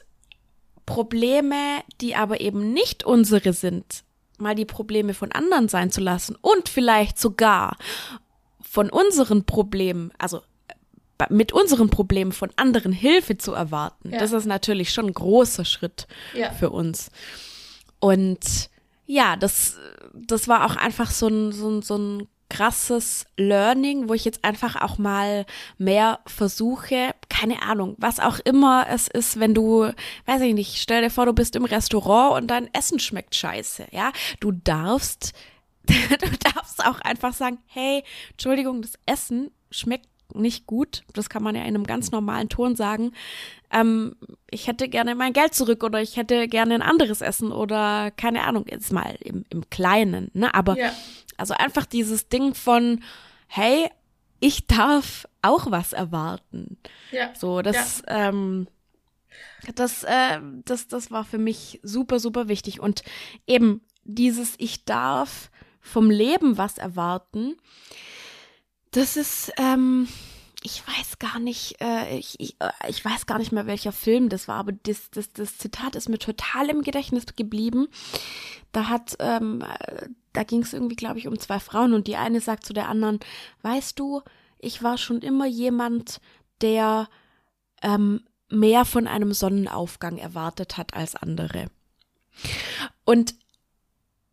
Probleme, 0.88 1.83
die 2.00 2.16
aber 2.16 2.40
eben 2.40 2.73
nicht 2.73 3.04
unsere 3.04 3.52
sind, 3.52 4.04
mal 4.38 4.54
die 4.54 4.64
Probleme 4.64 5.12
von 5.12 5.33
anderen 5.33 5.68
sein 5.68 5.90
zu 5.90 6.00
lassen 6.00 6.35
und 6.40 6.71
vielleicht 6.71 7.18
sogar 7.18 7.76
von 8.62 8.88
unseren 8.88 9.45
Problemen, 9.45 10.12
also 10.16 10.40
mit 11.28 11.52
unseren 11.52 11.90
Problemen 11.90 12.33
von 12.33 12.50
anderen 12.57 12.92
Hilfe 12.92 13.37
zu 13.37 13.52
erwarten, 13.52 14.12
ja. 14.12 14.18
das 14.18 14.33
ist 14.33 14.47
natürlich 14.47 14.90
schon 14.90 15.07
ein 15.07 15.12
großer 15.12 15.66
Schritt 15.66 16.07
ja. 16.33 16.52
für 16.52 16.71
uns. 16.71 17.11
Und 18.00 18.71
ja, 19.04 19.37
das, 19.37 19.76
das 20.14 20.49
war 20.49 20.64
auch 20.64 20.76
einfach 20.76 21.11
so 21.11 21.28
ein, 21.28 21.52
so 21.52 21.68
ein, 21.68 21.83
so 21.83 21.99
ein 21.99 22.28
krasses 22.50 23.26
Learning, 23.37 24.09
wo 24.09 24.14
ich 24.14 24.25
jetzt 24.25 24.45
einfach 24.45 24.76
auch 24.76 24.99
mal 24.99 25.45
mehr 25.76 26.21
versuche, 26.26 27.14
keine 27.28 27.62
Ahnung, 27.62 27.95
was 27.99 28.21
auch 28.21 28.38
immer 28.40 28.87
es 28.88 29.09
ist, 29.09 29.38
wenn 29.38 29.55
du, 29.55 29.90
weiß 30.26 30.43
ich 30.43 30.55
nicht, 30.55 30.81
stell 30.81 31.02
dir 31.02 31.11
vor, 31.11 31.26
du 31.26 31.33
bist 31.33 31.57
im 31.57 31.64
Restaurant 31.64 32.40
und 32.40 32.47
dein 32.49 32.73
Essen 32.73 32.99
schmeckt 32.99 33.35
scheiße, 33.35 33.88
ja? 33.90 34.12
Du 34.40 34.52
darfst, 34.52 35.35
du 35.87 36.31
darfst 36.55 36.85
auch 36.85 37.00
einfach 37.00 37.33
sagen, 37.33 37.59
hey, 37.67 38.02
Entschuldigung, 38.30 38.82
das 38.82 38.95
Essen 39.06 39.50
schmeckt 39.71 40.08
nicht 40.34 40.67
gut. 40.67 41.04
Das 41.15 41.30
kann 41.30 41.43
man 41.43 41.54
ja 41.54 41.63
in 41.63 41.69
einem 41.69 41.84
ganz 41.84 42.11
normalen 42.11 42.49
Ton 42.49 42.76
sagen. 42.76 43.13
Ähm, 43.71 44.17
ich 44.50 44.67
hätte 44.67 44.89
gerne 44.89 45.15
mein 45.15 45.32
Geld 45.32 45.54
zurück 45.54 45.82
oder 45.84 46.00
ich 46.02 46.17
hätte 46.17 46.49
gerne 46.49 46.75
ein 46.75 46.82
anderes 46.82 47.21
Essen 47.21 47.52
oder 47.52 48.11
keine 48.11 48.45
Ahnung, 48.45 48.67
jetzt 48.69 48.93
mal 48.93 49.17
im, 49.21 49.45
im 49.50 49.69
Kleinen, 49.71 50.30
ne? 50.34 50.54
Aber 50.54 50.76
ja. 50.76 50.93
Also 51.38 51.54
einfach 51.54 51.86
dieses 51.86 52.28
Ding 52.28 52.54
von, 52.54 53.02
hey, 53.46 53.90
ich 54.40 54.66
darf 54.66 55.26
auch 55.42 55.70
was 55.70 55.92
erwarten. 55.92 56.78
Ja. 57.10 57.34
So, 57.34 57.62
das, 57.62 58.02
ja. 58.06 58.28
ähm, 58.28 58.68
das, 59.74 60.04
äh, 60.04 60.40
das, 60.64 60.88
das 60.88 61.10
war 61.10 61.24
für 61.24 61.38
mich 61.38 61.80
super, 61.82 62.20
super 62.20 62.48
wichtig. 62.48 62.80
Und 62.80 63.02
eben 63.46 63.80
dieses, 64.04 64.54
ich 64.58 64.84
darf 64.84 65.50
vom 65.80 66.10
Leben 66.10 66.58
was 66.58 66.78
erwarten, 66.78 67.56
das 68.90 69.16
ist, 69.16 69.52
ähm, 69.58 70.08
ich 70.62 70.82
weiß 70.86 71.18
gar 71.18 71.38
nicht, 71.38 71.80
äh, 71.80 72.18
ich, 72.18 72.38
ich, 72.40 72.56
äh, 72.60 72.70
ich 72.88 73.04
weiß 73.04 73.26
gar 73.26 73.38
nicht 73.38 73.52
mehr, 73.52 73.66
welcher 73.66 73.92
Film 73.92 74.28
das 74.28 74.48
war, 74.48 74.56
aber 74.56 74.72
das, 74.72 75.10
das, 75.10 75.32
das 75.32 75.58
Zitat 75.58 75.94
ist 75.94 76.08
mir 76.08 76.18
total 76.18 76.70
im 76.70 76.82
Gedächtnis 76.82 77.26
geblieben. 77.36 77.88
Da 78.72 78.88
hat, 78.88 79.16
ähm, 79.20 79.64
da 80.38 80.44
ging 80.44 80.62
es 80.62 80.72
irgendwie, 80.72 80.94
glaube 80.94 81.18
ich, 81.18 81.26
um 81.26 81.36
zwei 81.40 81.58
Frauen 81.58 81.92
und 81.92 82.06
die 82.06 82.14
eine 82.14 82.40
sagt 82.40 82.64
zu 82.64 82.72
der 82.72 82.88
anderen, 82.88 83.18
weißt 83.62 83.98
du, 83.98 84.22
ich 84.60 84.84
war 84.84 84.96
schon 84.96 85.20
immer 85.20 85.46
jemand, 85.46 86.20
der 86.60 87.08
ähm, 87.82 88.22
mehr 88.48 88.84
von 88.84 89.08
einem 89.08 89.32
Sonnenaufgang 89.32 90.16
erwartet 90.16 90.76
hat 90.76 90.94
als 90.94 91.16
andere. 91.16 91.66
Und 93.04 93.34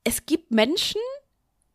es 0.04 0.28
gibt 0.28 0.52
Menschen, 0.52 1.02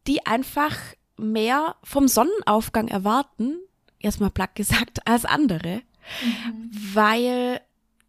die 0.06 0.24
einfach 0.26 0.76
mehr 1.16 1.74
vom 1.82 2.06
Sonnenaufgang 2.06 2.86
erwarten, 2.86 3.56
erstmal 3.98 4.30
platt 4.30 4.54
gesagt, 4.54 5.08
als 5.08 5.24
andere, 5.24 5.82
mhm. 6.22 6.70
weil 6.94 7.60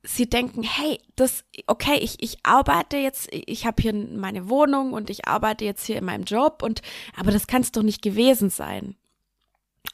sie 0.03 0.29
denken, 0.29 0.63
hey, 0.63 0.99
das, 1.15 1.43
okay, 1.67 1.97
ich, 1.99 2.21
ich 2.21 2.39
arbeite 2.43 2.97
jetzt, 2.97 3.29
ich 3.31 3.65
habe 3.65 3.81
hier 3.81 3.93
meine 3.93 4.49
Wohnung 4.49 4.93
und 4.93 5.09
ich 5.09 5.27
arbeite 5.27 5.65
jetzt 5.65 5.85
hier 5.85 5.97
in 5.97 6.05
meinem 6.05 6.23
Job 6.23 6.63
und, 6.63 6.81
aber 7.15 7.31
das 7.31 7.47
kann 7.47 7.61
es 7.61 7.71
doch 7.71 7.83
nicht 7.83 8.01
gewesen 8.01 8.49
sein. 8.49 8.95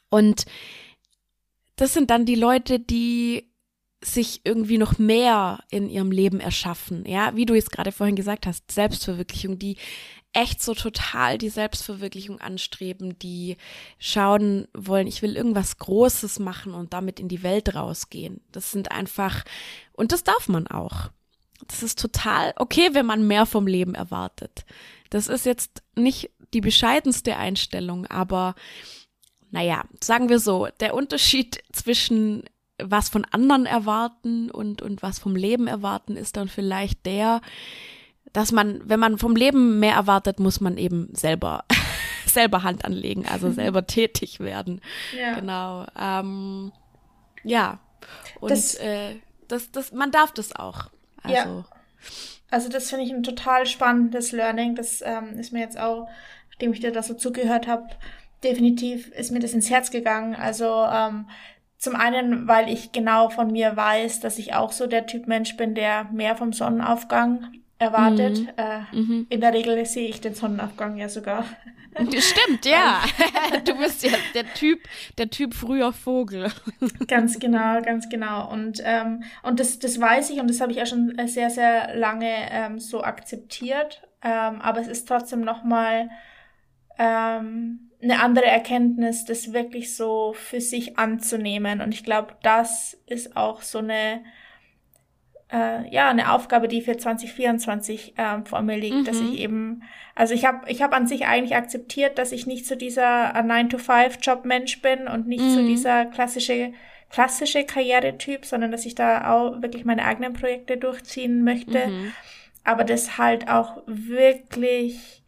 Und 0.09 0.45
das 1.75 1.93
sind 1.93 2.09
dann 2.09 2.25
die 2.25 2.35
Leute, 2.35 2.79
die 2.79 3.51
sich 4.01 4.41
irgendwie 4.43 4.77
noch 4.77 4.99
mehr 4.99 5.59
in 5.69 5.89
ihrem 5.89 6.11
Leben 6.11 6.39
erschaffen, 6.39 7.03
ja, 7.05 7.35
wie 7.35 7.45
du 7.45 7.55
jetzt 7.55 7.71
gerade 7.71 7.91
vorhin 7.91 8.15
gesagt 8.15 8.45
hast, 8.45 8.71
Selbstverwirklichung, 8.71 9.57
die 9.57 9.77
echt 10.37 10.61
so 10.61 10.75
total 10.75 11.39
die 11.39 11.49
Selbstverwirklichung 11.49 12.39
anstreben, 12.39 13.17
die 13.17 13.57
schauen 13.97 14.67
wollen, 14.75 15.07
ich 15.07 15.23
will 15.23 15.35
irgendwas 15.35 15.79
Großes 15.79 16.37
machen 16.37 16.75
und 16.75 16.93
damit 16.93 17.19
in 17.19 17.27
die 17.27 17.41
Welt 17.41 17.73
rausgehen. 17.73 18.41
Das 18.51 18.71
sind 18.71 18.91
einfach, 18.91 19.43
und 19.93 20.11
das 20.11 20.23
darf 20.23 20.47
man 20.47 20.67
auch. 20.67 21.09
Das 21.67 21.81
ist 21.81 21.99
total 21.99 22.53
okay, 22.57 22.89
wenn 22.93 23.07
man 23.07 23.25
mehr 23.25 23.47
vom 23.47 23.65
Leben 23.65 23.95
erwartet. 23.95 24.63
Das 25.09 25.27
ist 25.27 25.47
jetzt 25.47 25.81
nicht 25.95 26.29
die 26.53 26.61
bescheidenste 26.61 27.35
Einstellung, 27.35 28.05
aber 28.05 28.53
naja, 29.49 29.85
sagen 30.03 30.29
wir 30.29 30.39
so, 30.39 30.67
der 30.79 30.93
Unterschied 30.93 31.63
zwischen 31.71 32.43
was 32.77 33.09
von 33.09 33.25
anderen 33.25 33.65
erwarten 33.65 34.51
und, 34.51 34.83
und 34.83 35.01
was 35.01 35.17
vom 35.17 35.35
Leben 35.35 35.65
erwarten 35.65 36.15
ist 36.15 36.37
dann 36.37 36.47
vielleicht 36.47 37.07
der, 37.07 37.41
dass 38.37 38.51
man, 38.51 38.87
wenn 38.87 38.99
man 38.99 39.17
vom 39.17 39.35
Leben 39.35 39.79
mehr 39.79 39.95
erwartet, 39.95 40.39
muss 40.39 40.61
man 40.61 40.77
eben 40.77 41.09
selber 41.13 41.65
selber 42.27 42.61
Hand 42.61 42.85
anlegen, 42.85 43.25
also 43.25 43.51
selber 43.51 43.87
tätig 43.87 44.39
werden. 44.39 44.79
Ja. 45.17 45.33
Genau. 45.33 45.87
Ähm, 45.99 46.71
ja. 47.43 47.79
Und 48.39 48.51
das, 48.51 48.75
äh, 48.75 49.15
das, 49.47 49.71
das, 49.71 49.91
man 49.91 50.11
darf 50.11 50.33
das 50.33 50.55
auch. 50.55 50.91
Also. 51.23 51.35
Ja. 51.35 51.65
Also 52.51 52.69
das 52.69 52.91
finde 52.91 53.05
ich 53.05 53.11
ein 53.11 53.23
total 53.23 53.65
spannendes 53.65 54.31
Learning. 54.33 54.75
Das 54.75 55.01
ähm, 55.03 55.39
ist 55.39 55.51
mir 55.51 55.61
jetzt 55.61 55.79
auch, 55.79 56.07
nachdem 56.51 56.73
ich 56.73 56.79
dir 56.79 56.91
das 56.91 57.07
so 57.07 57.15
zugehört 57.15 57.65
habe, 57.65 57.87
definitiv 58.43 59.07
ist 59.13 59.31
mir 59.31 59.39
das 59.39 59.53
ins 59.53 59.71
Herz 59.71 59.89
gegangen. 59.89 60.35
Also 60.35 60.85
ähm, 60.85 61.27
zum 61.79 61.95
einen, 61.95 62.47
weil 62.47 62.69
ich 62.69 62.91
genau 62.91 63.29
von 63.29 63.51
mir 63.51 63.75
weiß, 63.75 64.19
dass 64.19 64.37
ich 64.37 64.53
auch 64.53 64.73
so 64.73 64.85
der 64.85 65.07
Typ 65.07 65.25
Mensch 65.25 65.57
bin, 65.57 65.73
der 65.73 66.03
mehr 66.11 66.35
vom 66.35 66.53
Sonnenaufgang 66.53 67.51
erwartet. 67.79 68.39
Mhm. 68.39 68.49
Äh, 68.57 68.95
mhm. 68.95 69.27
In 69.29 69.41
der 69.41 69.53
Regel 69.53 69.85
sehe 69.85 70.09
ich 70.09 70.21
den 70.21 70.33
Sonnenaufgang 70.33 70.97
ja 70.97 71.09
sogar. 71.09 71.45
Stimmt, 72.19 72.65
ja. 72.65 73.01
du 73.65 73.77
bist 73.77 74.03
ja 74.03 74.11
der 74.33 74.53
Typ, 74.53 74.79
der 75.17 75.29
Typ 75.29 75.53
früher 75.53 75.93
Vogel. 75.93 76.51
ganz 77.07 77.39
genau, 77.39 77.81
ganz 77.81 78.09
genau. 78.09 78.51
Und, 78.51 78.81
ähm, 78.83 79.23
und 79.43 79.59
das, 79.59 79.79
das 79.79 79.99
weiß 79.99 80.29
ich 80.29 80.39
und 80.39 80.49
das 80.49 80.61
habe 80.61 80.71
ich 80.71 80.81
auch 80.81 80.87
schon 80.87 81.15
sehr, 81.25 81.49
sehr 81.49 81.95
lange 81.95 82.31
ähm, 82.51 82.79
so 82.79 83.03
akzeptiert. 83.03 84.01
Ähm, 84.23 84.61
aber 84.61 84.81
es 84.81 84.87
ist 84.87 85.07
trotzdem 85.07 85.41
nochmal 85.41 86.09
ähm, 86.97 87.91
eine 88.01 88.21
andere 88.21 88.45
Erkenntnis, 88.45 89.25
das 89.25 89.53
wirklich 89.53 89.95
so 89.95 90.33
für 90.33 90.61
sich 90.61 90.97
anzunehmen. 90.97 91.81
Und 91.81 91.93
ich 91.93 92.03
glaube, 92.03 92.35
das 92.43 92.97
ist 93.07 93.35
auch 93.35 93.61
so 93.61 93.79
eine 93.79 94.23
äh, 95.51 95.89
ja 95.93 96.09
eine 96.09 96.31
Aufgabe, 96.33 96.67
die 96.67 96.81
für 96.81 96.97
2024 96.97 98.15
ähm, 98.17 98.45
vor 98.45 98.61
mir 98.61 98.77
liegt, 98.77 98.97
mhm. 98.97 99.05
dass 99.05 99.19
ich 99.19 99.39
eben, 99.39 99.83
also 100.15 100.33
ich 100.33 100.45
habe 100.45 100.69
ich 100.69 100.81
hab 100.81 100.93
an 100.93 101.07
sich 101.07 101.25
eigentlich 101.25 101.55
akzeptiert, 101.55 102.17
dass 102.17 102.31
ich 102.31 102.47
nicht 102.47 102.65
so 102.65 102.75
dieser 102.75 103.35
9-to-5-Job-Mensch 103.35 104.81
bin 104.81 105.07
und 105.07 105.27
nicht 105.27 105.43
mhm. 105.43 105.53
so 105.53 105.65
dieser 105.65 106.05
klassische 106.05 106.73
klassische 107.09 107.63
Karrieretyp, 107.63 108.45
sondern 108.45 108.71
dass 108.71 108.85
ich 108.85 108.93
da 108.93 109.33
auch 109.33 109.61
wirklich 109.61 109.85
meine 109.85 110.03
eigenen 110.03 110.33
Projekte 110.33 110.77
durchziehen 110.77 111.43
möchte, 111.43 111.87
mhm. 111.87 112.11
aber 112.63 112.83
das 112.83 113.17
halt 113.17 113.49
auch 113.49 113.81
wirklich 113.85 115.23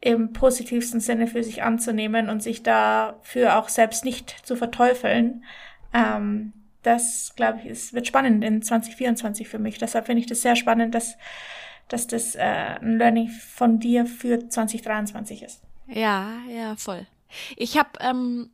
im 0.00 0.32
positivsten 0.32 1.00
Sinne 1.00 1.26
für 1.26 1.44
sich 1.44 1.62
anzunehmen 1.62 2.30
und 2.30 2.42
sich 2.42 2.62
dafür 2.62 3.58
auch 3.58 3.68
selbst 3.68 4.04
nicht 4.04 4.30
zu 4.46 4.56
verteufeln. 4.56 5.44
Ähm, 5.92 6.54
das, 6.82 7.32
glaube 7.36 7.60
ich, 7.60 7.66
ist, 7.66 7.92
wird 7.92 8.06
spannend 8.06 8.42
in 8.44 8.62
2024 8.62 9.48
für 9.48 9.58
mich. 9.58 9.78
Deshalb 9.78 10.06
finde 10.06 10.20
ich 10.20 10.26
das 10.26 10.42
sehr 10.42 10.56
spannend, 10.56 10.94
dass, 10.94 11.16
dass 11.88 12.06
das 12.06 12.34
äh, 12.34 12.40
ein 12.40 12.98
Learning 12.98 13.28
von 13.28 13.78
dir 13.78 14.06
für 14.06 14.48
2023 14.48 15.42
ist. 15.42 15.62
Ja, 15.86 16.38
ja, 16.48 16.76
voll. 16.76 17.06
Ich 17.56 17.78
habe 17.78 17.90
ähm, 18.00 18.50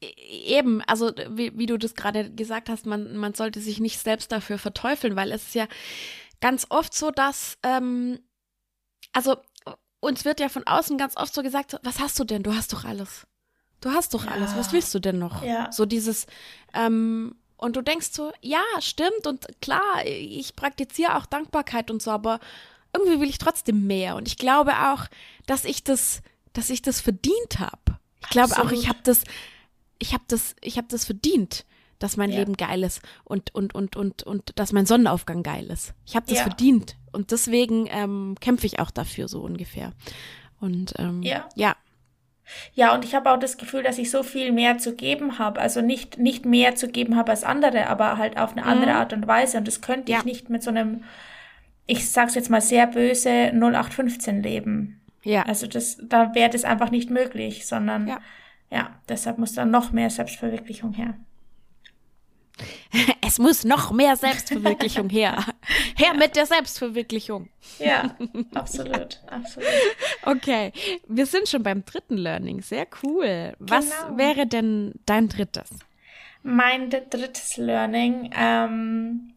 e-, 0.00 0.58
eben, 0.58 0.82
also 0.82 1.12
wie, 1.30 1.56
wie 1.56 1.66
du 1.66 1.78
das 1.78 1.94
gerade 1.94 2.30
gesagt 2.30 2.68
hast, 2.68 2.86
man, 2.86 3.16
man 3.16 3.34
sollte 3.34 3.60
sich 3.60 3.80
nicht 3.80 3.98
selbst 3.98 4.32
dafür 4.32 4.58
verteufeln, 4.58 5.16
weil 5.16 5.32
es 5.32 5.48
ist 5.48 5.54
ja 5.54 5.66
ganz 6.40 6.66
oft 6.68 6.92
so, 6.92 7.10
dass, 7.10 7.58
ähm, 7.62 8.18
also 9.12 9.36
uns 10.00 10.24
wird 10.24 10.40
ja 10.40 10.48
von 10.48 10.66
außen 10.66 10.98
ganz 10.98 11.16
oft 11.16 11.34
so 11.34 11.42
gesagt, 11.42 11.78
was 11.82 12.00
hast 12.00 12.18
du 12.18 12.24
denn? 12.24 12.42
Du 12.42 12.54
hast 12.54 12.72
doch 12.72 12.84
alles. 12.84 13.26
Du 13.80 13.90
hast 13.90 14.14
doch 14.14 14.24
ja. 14.24 14.32
alles, 14.32 14.56
was 14.56 14.72
willst 14.72 14.94
du 14.94 15.00
denn 15.00 15.18
noch? 15.18 15.42
Ja. 15.42 15.70
So 15.70 15.86
dieses, 15.86 16.26
ähm, 16.74 17.34
und 17.56 17.76
du 17.76 17.82
denkst 17.82 18.08
so, 18.12 18.32
ja, 18.42 18.62
stimmt 18.80 19.26
und 19.26 19.46
klar, 19.60 20.04
ich 20.04 20.56
praktiziere 20.56 21.16
auch 21.16 21.26
Dankbarkeit 21.26 21.90
und 21.90 22.02
so, 22.02 22.10
aber 22.10 22.40
irgendwie 22.92 23.20
will 23.20 23.28
ich 23.28 23.38
trotzdem 23.38 23.86
mehr. 23.86 24.16
Und 24.16 24.28
ich 24.28 24.36
glaube 24.36 24.72
auch, 24.72 25.06
dass 25.46 25.64
ich 25.64 25.84
das, 25.84 26.22
dass 26.52 26.70
ich 26.70 26.82
das 26.82 27.00
verdient 27.00 27.58
habe. 27.58 27.98
Ich 28.20 28.30
glaube 28.30 28.56
Absolut. 28.56 28.72
auch, 28.72 28.76
ich 28.76 28.88
habe 28.88 28.98
das, 29.04 29.24
ich 29.98 30.12
habe 30.12 30.24
das, 30.28 30.54
ich 30.60 30.76
habe 30.76 30.88
das 30.90 31.04
verdient, 31.04 31.64
dass 31.98 32.16
mein 32.16 32.30
ja. 32.30 32.38
Leben 32.38 32.56
geil 32.56 32.82
ist 32.82 33.00
und 33.24 33.54
und 33.54 33.74
und 33.74 33.96
und 33.96 34.22
und 34.22 34.52
dass 34.58 34.72
mein 34.72 34.86
Sonnenaufgang 34.86 35.42
geil 35.42 35.66
ist. 35.66 35.94
Ich 36.04 36.14
habe 36.16 36.26
das 36.26 36.38
ja. 36.38 36.44
verdient 36.44 36.96
und 37.12 37.30
deswegen 37.30 37.86
ähm, 37.90 38.36
kämpfe 38.40 38.66
ich 38.66 38.78
auch 38.80 38.90
dafür 38.90 39.28
so 39.28 39.40
ungefähr. 39.40 39.92
Und 40.60 40.94
ähm, 40.98 41.22
ja. 41.22 41.48
ja, 41.54 41.76
ja, 42.74 42.94
und 42.94 43.04
ich 43.04 43.14
habe 43.14 43.30
auch 43.30 43.38
das 43.38 43.56
Gefühl, 43.56 43.82
dass 43.82 43.98
ich 43.98 44.10
so 44.10 44.22
viel 44.22 44.52
mehr 44.52 44.78
zu 44.78 44.94
geben 44.94 45.38
habe. 45.38 45.60
Also 45.60 45.80
nicht, 45.80 46.18
nicht 46.18 46.44
mehr 46.44 46.74
zu 46.76 46.88
geben 46.88 47.16
habe 47.16 47.30
als 47.30 47.44
andere, 47.44 47.88
aber 47.88 48.18
halt 48.18 48.38
auf 48.38 48.52
eine 48.52 48.64
andere 48.64 48.90
mhm. 48.90 48.96
Art 48.96 49.12
und 49.12 49.26
Weise. 49.26 49.58
Und 49.58 49.66
das 49.66 49.80
könnte 49.80 50.12
ja. 50.12 50.18
ich 50.18 50.24
nicht 50.24 50.50
mit 50.50 50.62
so 50.62 50.70
einem, 50.70 51.04
ich 51.86 52.10
sag's 52.10 52.34
jetzt 52.34 52.50
mal 52.50 52.60
sehr 52.60 52.86
böse, 52.86 53.52
0815 53.52 54.42
leben. 54.42 55.00
Ja. 55.22 55.42
Also 55.42 55.66
das, 55.66 55.98
da 56.02 56.34
wäre 56.34 56.50
das 56.50 56.64
einfach 56.64 56.90
nicht 56.90 57.10
möglich, 57.10 57.66
sondern 57.66 58.06
ja, 58.06 58.18
ja 58.70 58.90
deshalb 59.08 59.38
muss 59.38 59.54
da 59.54 59.64
noch 59.64 59.92
mehr 59.92 60.10
Selbstverwirklichung 60.10 60.92
her. 60.92 61.14
Es 63.26 63.38
muss 63.38 63.64
noch 63.64 63.92
mehr 63.92 64.16
Selbstverwirklichung 64.16 65.10
her. 65.10 65.44
Her 65.96 66.14
mit 66.14 66.36
der 66.36 66.46
Selbstverwirklichung. 66.46 67.48
Ja, 67.78 68.16
absolut, 68.54 69.20
absolut. 69.26 69.68
Okay, 70.22 70.72
wir 71.08 71.26
sind 71.26 71.48
schon 71.48 71.62
beim 71.62 71.84
dritten 71.84 72.16
Learning. 72.16 72.62
Sehr 72.62 72.86
cool. 73.02 73.54
Was 73.58 73.90
genau. 73.90 74.18
wäre 74.18 74.46
denn 74.46 74.92
dein 75.06 75.28
drittes? 75.28 75.70
Mein 76.42 76.90
drittes 76.90 77.56
Learning, 77.56 78.30
ähm, 78.36 79.32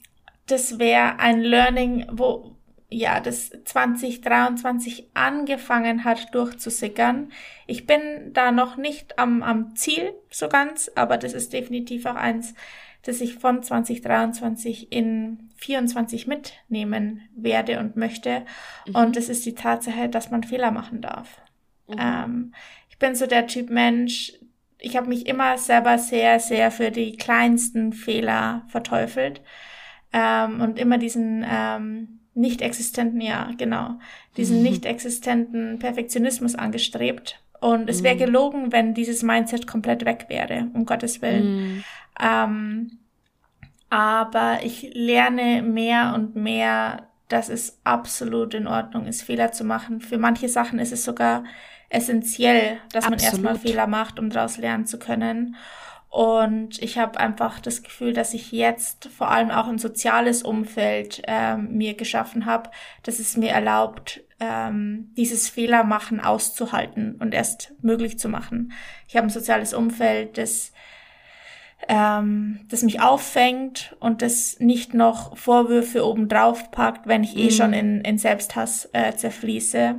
das 0.46 0.78
wäre 0.78 1.20
ein 1.20 1.42
Learning, 1.42 2.06
wo 2.12 2.56
ja, 2.92 3.20
das 3.20 3.52
2023 3.66 5.12
angefangen 5.14 6.04
hat 6.04 6.34
durchzusickern. 6.34 7.32
Ich 7.68 7.86
bin 7.86 8.34
da 8.34 8.52
noch 8.52 8.78
nicht 8.78 9.20
am, 9.20 9.44
am 9.44 9.76
Ziel 9.76 10.14
so 10.32 10.50
ganz, 10.50 10.92
aber 10.96 11.18
das 11.18 11.34
ist 11.34 11.54
definitiv 11.54 12.08
auch 12.08 12.16
eins, 12.16 12.56
das 13.04 13.22
ich 13.22 13.36
von 13.36 13.64
2023 13.64 14.92
in 14.92 15.50
24 15.56 16.28
mitnehmen 16.28 17.22
werde 17.36 17.80
und 17.80 17.96
möchte. 17.96 18.44
Mhm. 18.88 18.96
Und 18.96 19.16
das 19.16 19.30
ist 19.30 19.46
die 19.46 19.56
Tatsache, 19.56 20.10
dass 20.10 20.32
man 20.32 20.44
Fehler 20.44 20.72
machen 20.72 21.02
darf. 21.02 21.42
Mhm. 21.88 21.96
Ähm, 22.00 22.54
ich 22.90 22.98
bin 22.98 23.16
so 23.16 23.26
der 23.26 23.48
Typ 23.48 23.70
Mensch, 23.70 24.34
ich 24.80 24.96
habe 24.96 25.10
mich 25.10 25.28
immer 25.28 25.58
selber 25.58 25.98
sehr, 25.98 26.40
sehr 26.40 26.72
für 26.72 26.92
die 26.92 27.18
kleinsten 27.18 27.94
Fehler 27.94 28.64
verteufelt 28.70 29.42
ähm, 30.14 30.62
und 30.62 30.80
immer 30.80 30.98
diesen 30.98 31.46
ähm, 31.50 32.20
nicht 32.34 32.62
existenten, 32.62 33.20
ja, 33.20 33.52
genau, 33.58 34.00
diesen 34.38 34.58
mhm. 34.58 34.64
nicht 34.64 34.86
existenten 34.86 35.80
Perfektionismus 35.80 36.56
angestrebt. 36.56 37.42
Und 37.60 37.90
es 37.90 38.04
wäre 38.04 38.16
mhm. 38.16 38.20
gelogen, 38.20 38.72
wenn 38.72 38.94
dieses 38.94 39.22
Mindset 39.22 39.68
komplett 39.68 40.06
weg 40.06 40.28
wäre, 40.30 40.70
um 40.74 40.86
Gottes 40.86 41.22
Willen. 41.22 41.56
Mhm. 41.56 41.84
Ähm, 42.22 43.00
aber 43.90 44.60
ich 44.64 44.92
lerne 44.94 45.62
mehr 45.64 46.14
und 46.16 46.36
mehr, 46.36 47.08
dass 47.28 47.50
es 47.50 47.80
absolut 47.84 48.54
in 48.54 48.68
Ordnung 48.68 49.06
ist, 49.06 49.24
Fehler 49.24 49.52
zu 49.52 49.64
machen. 49.64 50.02
Für 50.02 50.18
manche 50.18 50.50
Sachen 50.50 50.80
ist 50.80 50.92
es 50.92 51.04
sogar 51.04 51.44
essentiell, 51.90 52.78
dass 52.92 53.06
absolut. 53.06 53.22
man 53.22 53.26
erstmal 53.26 53.56
Fehler 53.58 53.88
macht, 53.88 54.20
um 54.20 54.30
daraus 54.30 54.58
lernen 54.58 54.86
zu 54.86 55.00
können. 55.00 55.56
Und 56.10 56.82
ich 56.82 56.98
habe 56.98 57.20
einfach 57.20 57.60
das 57.60 57.84
Gefühl, 57.84 58.14
dass 58.14 58.34
ich 58.34 58.52
jetzt 58.52 59.10
vor 59.10 59.30
allem 59.30 59.52
auch 59.52 59.68
ein 59.68 59.78
soziales 59.78 60.42
Umfeld 60.42 61.22
ähm, 61.28 61.78
mir 61.78 61.94
geschaffen 61.94 62.48
habe, 62.48 62.72
dass 63.04 63.20
es 63.20 63.38
mir 63.38 63.52
erlaubt, 63.52 64.22
ähm, 64.40 65.12
dieses 65.16 65.50
Fehlermachen 65.50 66.20
auszuhalten 66.20 67.16
und 67.20 67.36
erst 67.36 67.74
möglich 67.84 68.18
zu 68.18 68.28
machen. 68.28 68.72
Ich 69.08 69.18
habe 69.18 69.28
ein 69.28 69.32
soziales 69.32 69.76
Umfeld, 69.76 70.40
das 70.40 70.72
ähm, 71.88 72.60
das 72.70 72.84
mich 72.84 73.02
auffängt 73.02 73.96
und 74.00 74.22
das 74.22 74.60
nicht 74.60 74.94
noch 74.94 75.38
Vorwürfe 75.38 76.06
obendrauf 76.06 76.72
packt, 76.72 77.08
wenn 77.08 77.24
ich 77.24 77.36
eh 77.36 77.44
mhm. 77.44 77.48
eh 77.48 77.52
schon 77.52 77.74
in, 77.74 78.02
in 78.02 78.18
Selbsthass 78.18 78.90
äh, 78.94 79.14
zerfließe. 79.16 79.96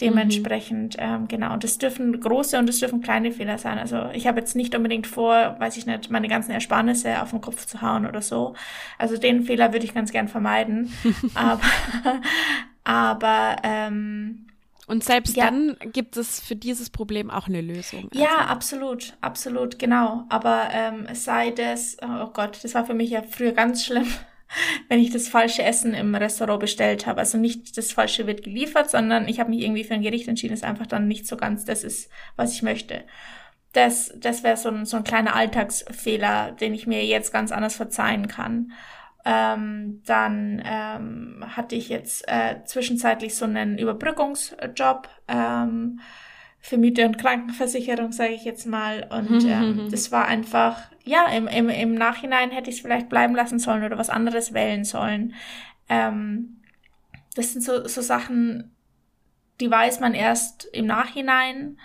Dementsprechend, 0.00 0.96
mhm. 0.96 1.02
ähm, 1.02 1.28
genau. 1.28 1.52
Und 1.52 1.62
das 1.62 1.76
dürfen 1.76 2.18
große 2.20 2.58
und 2.58 2.68
das 2.68 2.78
dürfen 2.78 3.02
kleine 3.02 3.32
Fehler 3.32 3.58
sein. 3.58 3.78
Also 3.78 4.06
ich 4.14 4.26
habe 4.26 4.40
jetzt 4.40 4.56
nicht 4.56 4.74
unbedingt 4.74 5.06
vor, 5.06 5.56
weiß 5.58 5.76
ich 5.76 5.84
nicht, 5.84 6.10
meine 6.10 6.28
ganzen 6.28 6.52
Ersparnisse 6.52 7.20
auf 7.20 7.30
den 7.30 7.42
Kopf 7.42 7.66
zu 7.66 7.82
hauen 7.82 8.06
oder 8.06 8.22
so. 8.22 8.54
Also 8.96 9.18
den 9.18 9.42
Fehler 9.42 9.72
würde 9.72 9.84
ich 9.84 9.94
ganz 9.94 10.10
gern 10.10 10.28
vermeiden. 10.28 10.90
aber 11.34 11.60
aber 12.84 13.56
ähm, 13.62 14.46
und 14.90 15.04
selbst 15.04 15.36
ja. 15.36 15.44
dann 15.44 15.76
gibt 15.92 16.16
es 16.16 16.40
für 16.40 16.56
dieses 16.56 16.90
Problem 16.90 17.30
auch 17.30 17.46
eine 17.46 17.60
Lösung. 17.60 18.08
Also. 18.12 18.24
Ja, 18.24 18.46
absolut, 18.46 19.16
absolut, 19.20 19.78
genau. 19.78 20.24
Aber 20.28 20.68
ähm, 20.72 21.06
sei 21.12 21.52
das, 21.52 21.96
oh 22.02 22.26
Gott, 22.32 22.58
das 22.64 22.74
war 22.74 22.84
für 22.84 22.94
mich 22.94 23.10
ja 23.10 23.22
früher 23.22 23.52
ganz 23.52 23.84
schlimm, 23.84 24.08
wenn 24.88 24.98
ich 24.98 25.12
das 25.12 25.28
falsche 25.28 25.62
Essen 25.62 25.94
im 25.94 26.12
Restaurant 26.16 26.58
bestellt 26.58 27.06
habe. 27.06 27.20
Also 27.20 27.38
nicht 27.38 27.78
das 27.78 27.92
Falsche 27.92 28.26
wird 28.26 28.42
geliefert, 28.42 28.90
sondern 28.90 29.28
ich 29.28 29.38
habe 29.38 29.50
mich 29.50 29.60
irgendwie 29.60 29.84
für 29.84 29.94
ein 29.94 30.02
Gericht 30.02 30.26
entschieden, 30.26 30.54
das 30.54 30.64
einfach 30.64 30.88
dann 30.88 31.06
nicht 31.06 31.28
so 31.28 31.36
ganz 31.36 31.64
das 31.64 31.84
ist, 31.84 32.10
was 32.34 32.52
ich 32.52 32.62
möchte. 32.62 33.04
Das, 33.72 34.12
das 34.16 34.42
wäre 34.42 34.56
so 34.56 34.70
ein, 34.70 34.86
so 34.86 34.96
ein 34.96 35.04
kleiner 35.04 35.36
Alltagsfehler, 35.36 36.50
den 36.50 36.74
ich 36.74 36.88
mir 36.88 37.06
jetzt 37.06 37.32
ganz 37.32 37.52
anders 37.52 37.76
verzeihen 37.76 38.26
kann. 38.26 38.72
Ähm, 39.24 40.02
dann 40.06 40.62
ähm, 40.64 41.44
hatte 41.56 41.74
ich 41.74 41.88
jetzt 41.88 42.24
äh, 42.26 42.64
zwischenzeitlich 42.64 43.36
so 43.36 43.44
einen 43.44 43.78
Überbrückungsjob 43.78 45.08
ähm, 45.28 46.00
für 46.58 46.78
Miete 46.78 47.06
und 47.06 47.18
Krankenversicherung, 47.18 48.12
sage 48.12 48.32
ich 48.32 48.44
jetzt 48.44 48.66
mal. 48.66 49.06
Und 49.10 49.44
ähm, 49.48 49.88
das 49.90 50.10
war 50.12 50.26
einfach, 50.26 50.78
ja, 51.04 51.26
im, 51.28 51.48
im, 51.48 51.68
im 51.68 51.94
Nachhinein 51.94 52.50
hätte 52.50 52.70
ich 52.70 52.76
es 52.76 52.82
vielleicht 52.82 53.08
bleiben 53.08 53.34
lassen 53.34 53.58
sollen 53.58 53.84
oder 53.84 53.98
was 53.98 54.10
anderes 54.10 54.54
wählen 54.54 54.84
sollen. 54.84 55.34
Ähm, 55.88 56.62
das 57.34 57.52
sind 57.52 57.62
so, 57.62 57.86
so 57.86 58.00
Sachen, 58.00 58.74
die 59.60 59.70
weiß 59.70 60.00
man 60.00 60.14
erst 60.14 60.64
im 60.72 60.86
Nachhinein. 60.86 61.78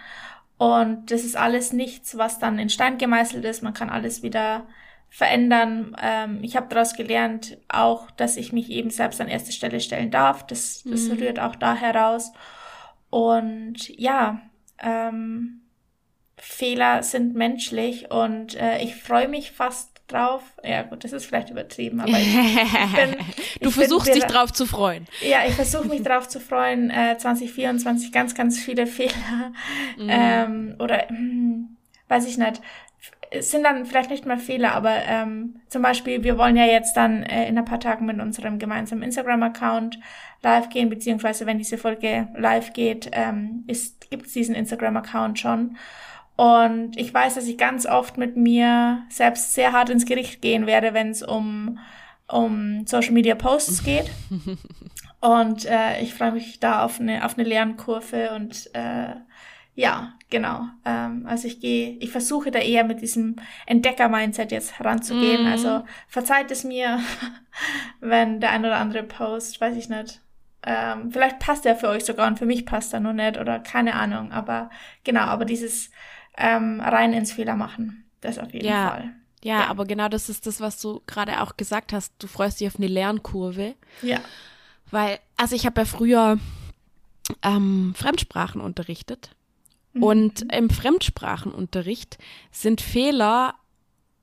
Und 0.58 1.12
das 1.12 1.26
ist 1.26 1.36
alles 1.36 1.74
nichts, 1.74 2.18
was 2.18 2.40
dann 2.40 2.60
in 2.60 2.70
Stein 2.70 2.98
gemeißelt 2.98 3.44
ist. 3.44 3.62
Man 3.62 3.74
kann 3.74 3.90
alles 3.90 4.24
wieder 4.24 4.68
verändern. 5.16 5.96
Ähm, 6.02 6.40
ich 6.42 6.58
habe 6.58 6.68
daraus 6.68 6.94
gelernt, 6.94 7.58
auch, 7.70 8.12
dass 8.12 8.36
ich 8.36 8.52
mich 8.52 8.70
eben 8.70 8.90
selbst 8.90 9.22
an 9.22 9.30
erste 9.30 9.54
Stelle 9.54 9.80
stellen 9.80 10.12
darf. 10.12 10.46
Das, 10.46 10.84
das 10.84 11.04
mhm. 11.04 11.20
rührt 11.20 11.40
auch 11.40 11.56
da 11.56 11.74
heraus. 11.74 12.34
Und 13.10 13.88
ja, 13.98 14.42
ähm, 14.84 15.62
Fehler 16.36 17.02
sind 17.02 17.34
menschlich 17.34 18.12
und 18.12 18.56
äh, 18.56 18.84
ich 18.84 18.98
freue 18.98 19.30
mich 19.30 19.54
fast 19.54 20.02
drauf. 20.08 20.42
Ja, 20.66 20.82
gut, 20.82 21.06
das 21.06 21.14
ist 21.14 21.26
vielleicht 21.26 21.50
übertrieben, 21.50 22.02
aber 22.02 22.20
ich, 22.20 22.36
ich 22.36 22.96
bin. 22.96 23.16
du 23.62 23.72
versuchst 23.72 24.14
dich 24.14 24.26
drauf 24.26 24.52
zu 24.52 24.66
freuen. 24.66 25.08
Ja, 25.22 25.46
ich 25.48 25.54
versuche 25.54 25.88
mich 25.88 26.04
drauf 26.04 26.28
zu 26.28 26.42
freuen. 26.42 26.90
Äh, 26.90 27.18
2024 27.18 28.12
ganz, 28.12 28.36
ganz 28.36 28.60
viele 28.60 28.86
Fehler. 28.86 29.54
Mhm. 29.98 30.10
Ähm, 30.10 30.76
oder, 30.80 31.08
hm, 31.08 31.78
weiß 32.10 32.28
ich 32.28 32.38
nicht. 32.38 32.62
Es 33.32 33.52
sind 33.52 33.64
dann 33.64 33.86
vielleicht 33.86 34.10
nicht 34.10 34.26
mal 34.26 34.38
Fehler, 34.38 34.74
aber 34.74 34.96
ähm, 35.08 35.62
zum 35.68 35.82
Beispiel, 35.82 36.24
wir 36.24 36.38
wollen 36.38 36.56
ja 36.56 36.66
jetzt 36.66 36.96
dann 36.96 37.24
äh, 37.24 37.48
in 37.48 37.58
ein 37.58 37.66
paar 37.66 37.80
Tagen 37.80 38.06
mit 38.06 38.20
unserem 38.20 38.60
gemeinsamen 38.60 39.04
Instagram-Account 39.04 40.00
live 40.42 40.70
gehen, 40.70 40.90
beziehungsweise 40.90 41.46
wenn 41.46 41.58
diese 41.58 41.78
Folge 41.78 42.28
live 42.36 42.74
geht, 42.74 43.10
ähm, 43.14 43.64
ist, 43.68 44.10
gibt 44.10 44.28
es 44.28 44.34
diesen 44.34 44.56
Instagram-Account 44.56 45.40
schon. 45.40 45.78
Und 46.36 46.98
ich 46.98 47.14
weiß, 47.14 47.36
dass 47.36 47.48
ich 47.48 47.58
ganz 47.58 47.86
oft 47.86 48.18
mit 48.18 48.36
mir 48.36 49.04
selbst 49.10 49.54
sehr 49.54 49.72
hart 49.72 49.90
ins 49.90 50.06
Gericht 50.06 50.42
gehen 50.42 50.68
werde, 50.68 50.94
wenn 50.94 51.10
es 51.10 51.24
um, 51.24 51.80
um 52.28 52.86
Social 52.86 53.14
Media 53.14 53.36
Posts 53.36 53.84
geht. 53.84 54.12
und 55.22 55.66
äh, 55.66 56.02
ich 56.02 56.14
freue 56.14 56.34
mich 56.34 56.60
da 56.60 56.84
auf 56.84 57.00
eine, 57.00 57.26
auf 57.26 57.38
eine 57.38 57.48
Lernkurve 57.48 58.32
und 58.36 58.70
äh, 58.74 59.16
ja, 59.76 60.14
genau. 60.30 60.68
Ähm, 60.86 61.26
also 61.28 61.48
ich 61.48 61.60
gehe, 61.60 61.98
ich 62.00 62.12
versuche 62.12 62.50
da 62.50 62.60
eher 62.60 62.86
mit 62.86 63.02
diesem 63.02 63.36
Entdecker-Mindset 63.66 64.52
jetzt 64.52 64.80
heranzugehen. 64.80 65.44
Mm. 65.44 65.48
Also 65.48 65.84
verzeiht 66.08 66.50
es 66.50 66.64
mir, 66.64 67.00
wenn 68.00 68.40
der 68.40 68.52
ein 68.52 68.66
oder 68.66 68.78
andere 68.78 69.04
Post, 69.04 69.60
weiß 69.60 69.76
ich 69.76 69.90
nicht, 69.90 70.22
ähm, 70.64 71.12
vielleicht 71.12 71.40
passt 71.40 71.66
er 71.66 71.76
für 71.76 71.90
euch 71.90 72.06
sogar 72.06 72.28
und 72.28 72.40
für 72.40 72.46
mich 72.46 72.66
passt 72.66 72.94
er 72.94 73.00
nur 73.00 73.14
nicht 73.14 73.38
oder 73.38 73.60
keine 73.60 73.96
Ahnung. 73.96 74.32
Aber 74.32 74.70
genau, 75.04 75.22
aber 75.22 75.46
dieses 75.46 75.92
ähm, 76.38 76.80
rein 76.80 77.14
ins 77.14 77.34
Fehler 77.34 77.56
machen. 77.56 78.06
Das 78.22 78.40
auf 78.40 78.54
jeden 78.54 78.66
ja. 78.66 78.90
Fall. 78.90 79.14
Ja, 79.44 79.60
ja, 79.60 79.68
aber 79.68 79.86
genau 79.86 80.10
das 80.10 80.28
ist 80.28 80.48
das, 80.48 80.60
was 80.60 80.82
du 80.82 81.04
gerade 81.06 81.42
auch 81.42 81.56
gesagt 81.56 81.94
hast. 81.94 82.14
Du 82.18 82.26
freust 82.26 82.60
dich 82.60 82.68
auf 82.68 82.78
eine 82.78 82.88
Lernkurve. 82.88 83.76
Ja. 84.02 84.20
Weil, 84.90 85.20
also 85.38 85.56
ich 85.56 85.68
habe 85.68 85.82
ja 85.82 85.86
früher 85.86 86.40
ähm, 87.44 87.94
Fremdsprachen 87.96 88.60
unterrichtet. 88.60 89.35
Mhm. 89.96 90.04
Und 90.04 90.54
im 90.54 90.70
Fremdsprachenunterricht 90.70 92.18
sind 92.52 92.82
Fehler 92.82 93.56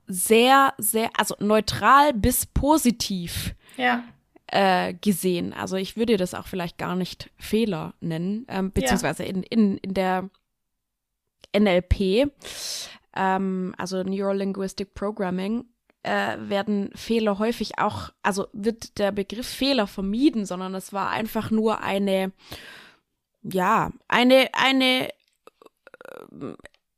sehr, 0.07 0.73
sehr, 0.77 1.09
also 1.17 1.35
neutral 1.39 2.13
bis 2.13 2.45
positiv 2.45 3.55
ja. 3.77 4.03
äh, 4.47 4.93
gesehen. 4.93 5.53
Also 5.53 5.75
ich 5.75 5.97
würde 5.97 6.17
das 6.17 6.33
auch 6.33 6.47
vielleicht 6.47 6.77
gar 6.77 6.95
nicht 6.95 7.31
Fehler 7.37 7.93
nennen, 7.99 8.45
ähm, 8.47 8.71
beziehungsweise 8.71 9.23
ja. 9.23 9.29
in, 9.29 9.43
in, 9.43 9.77
in 9.77 9.93
der 9.93 10.29
NLP, 11.57 12.31
ähm, 13.15 13.73
also 13.77 14.03
Neurolinguistic 14.03 14.93
Programming, 14.93 15.65
äh, 16.03 16.37
werden 16.37 16.91
Fehler 16.95 17.39
häufig 17.39 17.79
auch, 17.79 18.09
also 18.21 18.47
wird 18.51 18.99
der 18.99 19.11
Begriff 19.11 19.47
Fehler 19.47 19.87
vermieden, 19.87 20.45
sondern 20.45 20.75
es 20.75 20.91
war 20.93 21.09
einfach 21.09 21.49
nur 21.49 21.81
eine, 21.81 22.33
ja, 23.41 23.91
eine, 24.07 24.49
eine, 24.53 25.09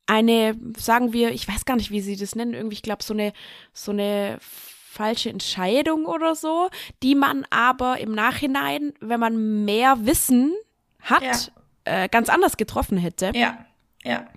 eine, 0.08 0.56
sagen 0.78 1.14
wir, 1.14 1.32
ich 1.32 1.48
weiß 1.48 1.66
gar 1.66 1.76
nicht, 1.76 1.92
wie 1.92 2.02
sie 2.02 2.16
das 2.16 2.36
nennen, 2.36 2.54
irgendwie, 2.54 2.76
ich 2.76 2.84
glaube, 2.84 3.04
so 3.04 3.14
eine, 3.14 3.34
so 3.74 3.92
eine 3.92 4.38
falsche 4.40 5.30
Entscheidung 5.30 6.06
oder 6.06 6.36
so, 6.36 6.70
die 7.04 7.16
man 7.16 7.46
aber 7.50 8.00
im 8.00 8.14
Nachhinein, 8.14 8.94
wenn 9.02 9.20
man 9.20 9.66
mehr 9.66 10.06
Wissen 10.06 10.54
hat, 11.02 11.52
ja. 11.86 12.04
äh, 12.04 12.10
ganz 12.10 12.30
anders 12.30 12.58
getroffen 12.58 12.98
hätte. 12.98 13.32
Ja. 13.36 13.66
Ja. 14.04 14.28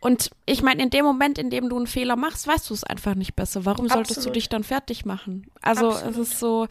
Und 0.00 0.30
ich 0.46 0.62
meine, 0.62 0.82
in 0.82 0.90
dem 0.90 1.04
Moment, 1.04 1.38
in 1.38 1.48
dem 1.48 1.68
du 1.68 1.76
einen 1.76 1.86
Fehler 1.86 2.16
machst, 2.16 2.46
weißt 2.46 2.68
du 2.68 2.74
es 2.74 2.82
einfach 2.82 3.14
nicht 3.14 3.36
besser. 3.36 3.64
Warum 3.64 3.88
solltest 3.88 4.18
Absolut. 4.18 4.36
du 4.36 4.40
dich 4.40 4.48
dann 4.48 4.64
fertig 4.64 5.04
machen? 5.04 5.46
Also 5.62 5.90
Absolut. 5.90 6.16
es 6.16 6.18
ist 6.18 6.38
so, 6.40 6.66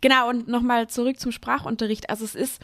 genau, 0.00 0.28
und 0.28 0.48
nochmal 0.48 0.88
zurück 0.88 1.20
zum 1.20 1.30
Sprachunterricht. 1.30 2.10
Also 2.10 2.24
es 2.24 2.34
ist, 2.34 2.60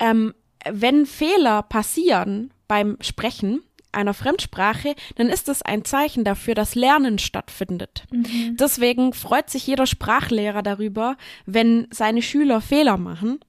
ähm, 0.00 0.34
wenn 0.70 1.06
Fehler 1.06 1.62
passieren 1.62 2.50
beim 2.68 2.96
Sprechen 3.00 3.62
einer 3.92 4.14
Fremdsprache, 4.14 4.94
dann 5.16 5.28
ist 5.28 5.48
es 5.48 5.62
ein 5.62 5.84
Zeichen 5.84 6.22
dafür, 6.24 6.54
dass 6.54 6.74
Lernen 6.74 7.18
stattfindet. 7.18 8.04
Mhm. 8.10 8.56
Deswegen 8.58 9.12
freut 9.12 9.50
sich 9.50 9.66
jeder 9.66 9.86
Sprachlehrer 9.86 10.62
darüber, 10.62 11.16
wenn 11.46 11.88
seine 11.90 12.22
Schüler 12.22 12.60
Fehler 12.60 12.98
machen, 12.98 13.40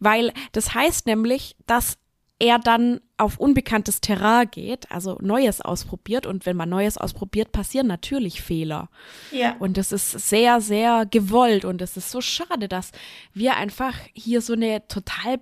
weil 0.00 0.32
das 0.52 0.74
heißt 0.74 1.06
nämlich, 1.06 1.56
dass 1.66 1.98
er 2.38 2.58
dann 2.58 3.00
auf 3.18 3.38
unbekanntes 3.38 4.00
Terrain 4.00 4.50
geht, 4.50 4.90
also 4.90 5.16
Neues 5.20 5.60
ausprobiert. 5.60 6.26
Und 6.26 6.44
wenn 6.44 6.56
man 6.56 6.68
Neues 6.68 6.98
ausprobiert, 6.98 7.52
passieren 7.52 7.86
natürlich 7.86 8.42
Fehler. 8.42 8.88
Ja. 9.30 9.54
Und 9.60 9.76
das 9.76 9.92
ist 9.92 10.10
sehr, 10.10 10.60
sehr 10.60 11.06
gewollt. 11.06 11.64
Und 11.64 11.80
es 11.80 11.96
ist 11.96 12.10
so 12.10 12.20
schade, 12.20 12.66
dass 12.66 12.90
wir 13.32 13.56
einfach 13.56 13.94
hier 14.12 14.40
so 14.40 14.54
eine 14.54 14.88
total 14.88 15.38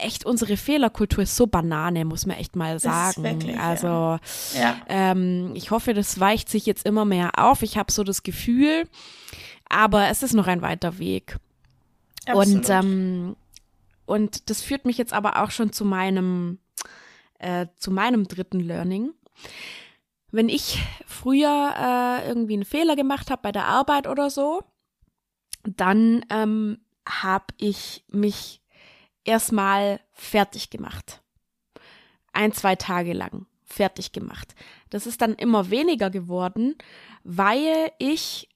echt 0.00 0.24
unsere 0.24 0.56
Fehlerkultur 0.56 1.22
ist 1.24 1.36
so 1.36 1.46
Banane, 1.46 2.04
muss 2.04 2.26
man 2.26 2.36
echt 2.36 2.56
mal 2.56 2.78
sagen. 2.78 3.22
Wirklich, 3.22 3.58
also 3.58 3.86
ja. 3.86 4.20
Ja. 4.54 4.76
Ähm, 4.88 5.52
ich 5.54 5.70
hoffe, 5.70 5.94
das 5.94 6.20
weicht 6.20 6.48
sich 6.48 6.66
jetzt 6.66 6.86
immer 6.86 7.04
mehr 7.04 7.32
auf. 7.36 7.62
Ich 7.62 7.76
habe 7.76 7.92
so 7.92 8.04
das 8.04 8.22
Gefühl, 8.22 8.88
aber 9.68 10.08
es 10.08 10.22
ist 10.22 10.34
noch 10.34 10.46
ein 10.46 10.62
weiter 10.62 10.98
Weg. 10.98 11.36
Absolut. 12.26 12.56
Und 12.56 12.70
ähm, 12.70 13.36
und 14.08 14.48
das 14.48 14.62
führt 14.62 14.86
mich 14.86 14.96
jetzt 14.96 15.12
aber 15.12 15.42
auch 15.42 15.50
schon 15.50 15.70
zu 15.70 15.84
meinem, 15.84 16.58
äh, 17.38 17.66
zu 17.76 17.90
meinem 17.90 18.26
dritten 18.26 18.58
Learning. 18.58 19.12
Wenn 20.30 20.48
ich 20.48 20.82
früher 21.06 21.74
äh, 21.78 22.26
irgendwie 22.26 22.54
einen 22.54 22.64
Fehler 22.64 22.96
gemacht 22.96 23.30
habe 23.30 23.42
bei 23.42 23.52
der 23.52 23.66
Arbeit 23.66 24.06
oder 24.06 24.30
so, 24.30 24.62
dann 25.62 26.24
ähm, 26.30 26.78
habe 27.06 27.52
ich 27.58 28.02
mich 28.08 28.62
erstmal 29.28 30.00
fertig 30.12 30.70
gemacht. 30.70 31.22
Ein, 32.32 32.52
zwei 32.52 32.76
Tage 32.76 33.12
lang 33.12 33.46
fertig 33.64 34.12
gemacht. 34.12 34.54
Das 34.90 35.06
ist 35.06 35.20
dann 35.20 35.34
immer 35.34 35.70
weniger 35.70 36.10
geworden, 36.10 36.76
weil 37.22 37.92
ich 37.98 38.48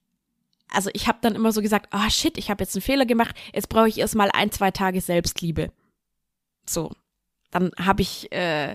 also 0.75 0.89
ich 0.95 1.07
habe 1.07 1.19
dann 1.21 1.35
immer 1.35 1.53
so 1.53 1.61
gesagt, 1.61 1.89
ah 1.91 2.05
oh, 2.07 2.11
shit, 2.11 2.39
ich 2.39 2.51
habe 2.51 2.65
jetzt 2.65 2.75
einen 2.75 2.83
Fehler 2.83 3.05
gemacht, 3.05 3.37
jetzt 3.53 3.69
brauche 3.69 3.89
ich 3.89 3.99
erstmal 3.99 4.31
ein, 4.33 4.51
zwei 4.51 4.71
Tage 4.71 5.03
Selbstliebe. 5.03 5.71
So, 6.67 6.91
dann 7.51 7.71
habe 7.79 8.01
ich, 8.01 8.33
äh, 8.33 8.75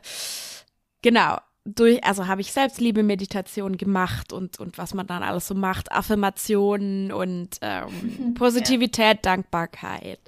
genau, 1.01 1.37
durch, 1.65 2.03
also 2.03 2.27
habe 2.27 2.41
ich 2.41 2.53
Selbstliebe-Meditation 2.53 3.77
gemacht 3.77 4.31
und, 4.31 4.59
und 4.59 4.77
was 4.77 4.93
man 4.93 5.07
dann 5.07 5.23
alles 5.23 5.47
so 5.47 5.55
macht, 5.55 5.91
Affirmationen 5.91 7.11
und 7.11 7.57
ähm, 7.61 8.33
Positivität, 8.35 9.17
ja. 9.17 9.21
Dankbarkeit. 9.21 10.19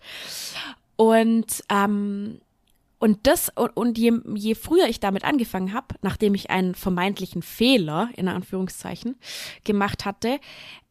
Und 0.99 1.63
ähm, 1.69 2.41
und 3.01 3.25
das, 3.25 3.47
und, 3.55 3.69
und 3.77 3.97
je, 3.97 4.11
je 4.35 4.53
früher 4.53 4.87
ich 4.89 4.99
damit 4.99 5.23
angefangen 5.23 5.73
habe, 5.73 5.95
nachdem 6.01 6.35
ich 6.35 6.49
einen 6.49 6.75
vermeintlichen 6.75 7.41
Fehler, 7.41 8.09
in 8.17 8.27
Anführungszeichen, 8.27 9.17
gemacht 9.63 10.03
hatte, 10.03 10.41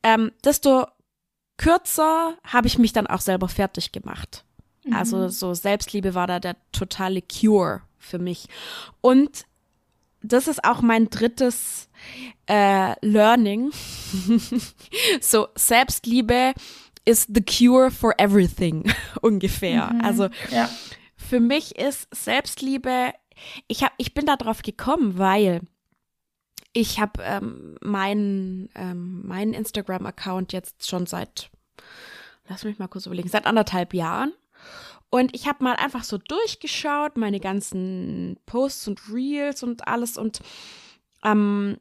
ähm, 0.03 0.33
desto 0.43 0.87
kürzer 1.59 2.39
habe 2.43 2.69
ich 2.69 2.79
mich 2.79 2.95
dann 2.95 3.07
auch 3.07 3.21
selber 3.21 3.51
fertig 3.51 3.93
gemacht. 3.93 4.47
Mhm. 4.85 4.95
Also 4.95 5.29
so 5.29 5.53
Selbstliebe 5.53 6.15
war 6.15 6.27
da 6.27 6.41
der 6.41 6.57
totale 6.73 7.21
Cure 7.21 7.83
für 7.99 8.19
mich. 8.19 8.49
Und 9.03 9.45
das 10.23 10.49
ist 10.49 10.65
auch 10.65 10.81
mein 10.81 11.11
drittes 11.11 11.91
äh, 12.47 12.95
Learning. 13.07 13.71
so 15.21 15.49
Selbstliebe 15.55 16.55
is 17.09 17.27
the 17.33 17.41
cure 17.41 17.91
for 17.91 18.15
everything 18.19 18.85
ungefähr. 19.23 19.93
Mhm. 19.93 20.01
Also 20.05 20.29
ja 20.51 20.69
für 21.29 21.41
mich 21.41 21.77
ist 21.77 22.09
Selbstliebe, 22.15 23.13
ich 23.67 23.83
hab, 23.83 23.93
ich 23.99 24.15
bin 24.15 24.25
da 24.25 24.37
drauf 24.37 24.63
gekommen, 24.63 25.19
weil 25.19 25.61
ich 26.73 27.01
habe 27.01 27.23
ähm, 27.23 27.77
meinen 27.83 28.71
ähm, 28.75 29.27
meinen 29.27 29.53
Instagram-Account 29.53 30.53
jetzt 30.53 30.89
schon 30.89 31.07
seit, 31.07 31.51
lass 32.49 32.65
mich 32.65 32.79
mal 32.79 32.89
kurz 32.89 33.07
überlegen, 33.07 33.29
seit 33.29 33.47
anderthalb 33.47 33.95
Jahren. 33.95 34.33
Und 35.11 35.35
ich 35.35 35.49
habe 35.49 35.65
mal 35.65 35.77
einfach 35.77 36.05
so 36.05 36.19
durchgeschaut, 36.19 37.17
meine 37.17 37.41
ganzen 37.41 38.39
Posts 38.47 38.89
und 38.89 39.13
Reels 39.13 39.63
und 39.63 39.89
alles 39.89 40.19
und 40.19 40.41
ähm, 41.25 41.79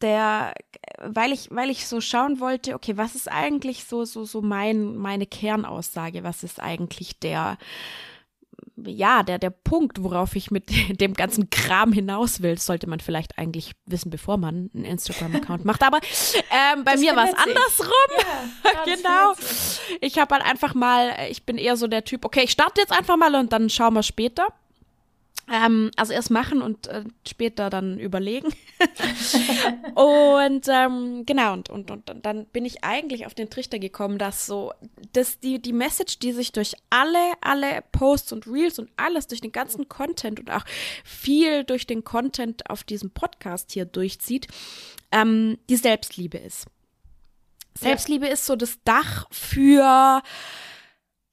der, 0.00 0.54
weil 0.98 1.32
ich, 1.32 1.50
weil 1.50 1.70
ich 1.70 1.86
so 1.86 2.00
schauen 2.00 2.40
wollte, 2.40 2.74
okay, 2.74 2.96
was 2.96 3.14
ist 3.14 3.30
eigentlich 3.30 3.84
so, 3.84 4.04
so, 4.04 4.24
so 4.24 4.42
mein, 4.42 4.96
meine 4.96 5.26
Kernaussage, 5.26 6.22
was 6.22 6.42
ist 6.42 6.60
eigentlich 6.60 7.18
der, 7.18 7.58
ja, 8.76 9.22
der, 9.22 9.38
der 9.38 9.50
Punkt, 9.50 10.02
worauf 10.02 10.36
ich 10.36 10.50
mit 10.50 10.70
dem 11.00 11.14
ganzen 11.14 11.50
Kram 11.50 11.92
hinaus 11.92 12.42
will, 12.42 12.58
sollte 12.58 12.88
man 12.88 13.00
vielleicht 13.00 13.38
eigentlich 13.38 13.72
wissen, 13.86 14.10
bevor 14.10 14.36
man 14.36 14.70
einen 14.74 14.84
Instagram-Account 14.84 15.64
macht. 15.64 15.82
Aber 15.82 15.98
ähm, 16.50 16.84
bei 16.84 16.92
das 16.92 17.00
mir 17.00 17.16
war 17.16 17.28
es 17.28 17.34
andersrum. 17.34 17.88
Ja, 18.64 18.84
genau. 18.84 19.34
Ich 20.00 20.18
habe 20.18 20.34
halt 20.34 20.44
einfach 20.44 20.74
mal, 20.74 21.14
ich 21.30 21.44
bin 21.44 21.58
eher 21.58 21.76
so 21.76 21.86
der 21.86 22.04
Typ, 22.04 22.24
okay, 22.24 22.42
ich 22.44 22.52
starte 22.52 22.80
jetzt 22.80 22.92
einfach 22.92 23.16
mal 23.16 23.34
und 23.34 23.52
dann 23.52 23.68
schauen 23.70 23.94
wir 23.94 24.02
später. 24.02 24.48
Ähm, 25.54 25.90
also 25.96 26.14
erst 26.14 26.30
machen 26.30 26.62
und 26.62 26.86
äh, 26.86 27.04
später 27.28 27.68
dann 27.68 27.98
überlegen. 27.98 28.54
und 29.94 30.66
ähm, 30.66 31.26
genau, 31.26 31.52
und, 31.52 31.68
und, 31.68 31.90
und 31.90 32.24
dann 32.24 32.46
bin 32.46 32.64
ich 32.64 32.84
eigentlich 32.84 33.26
auf 33.26 33.34
den 33.34 33.50
Trichter 33.50 33.78
gekommen, 33.78 34.16
dass 34.16 34.46
so, 34.46 34.72
dass 35.12 35.40
die, 35.40 35.60
die 35.60 35.74
Message, 35.74 36.18
die 36.20 36.32
sich 36.32 36.52
durch 36.52 36.72
alle, 36.88 37.34
alle 37.42 37.84
Posts 37.92 38.32
und 38.32 38.46
Reels 38.46 38.78
und 38.78 38.90
alles, 38.96 39.26
durch 39.26 39.42
den 39.42 39.52
ganzen 39.52 39.90
Content 39.90 40.40
und 40.40 40.50
auch 40.50 40.64
viel 41.04 41.64
durch 41.64 41.86
den 41.86 42.02
Content 42.02 42.70
auf 42.70 42.82
diesem 42.82 43.10
Podcast 43.10 43.72
hier 43.72 43.84
durchzieht, 43.84 44.46
ähm, 45.10 45.58
die 45.68 45.76
Selbstliebe 45.76 46.38
ist. 46.38 46.64
Selbstliebe 47.78 48.24
ja. 48.24 48.32
ist 48.32 48.46
so 48.46 48.56
das 48.56 48.78
Dach 48.84 49.26
für 49.30 50.22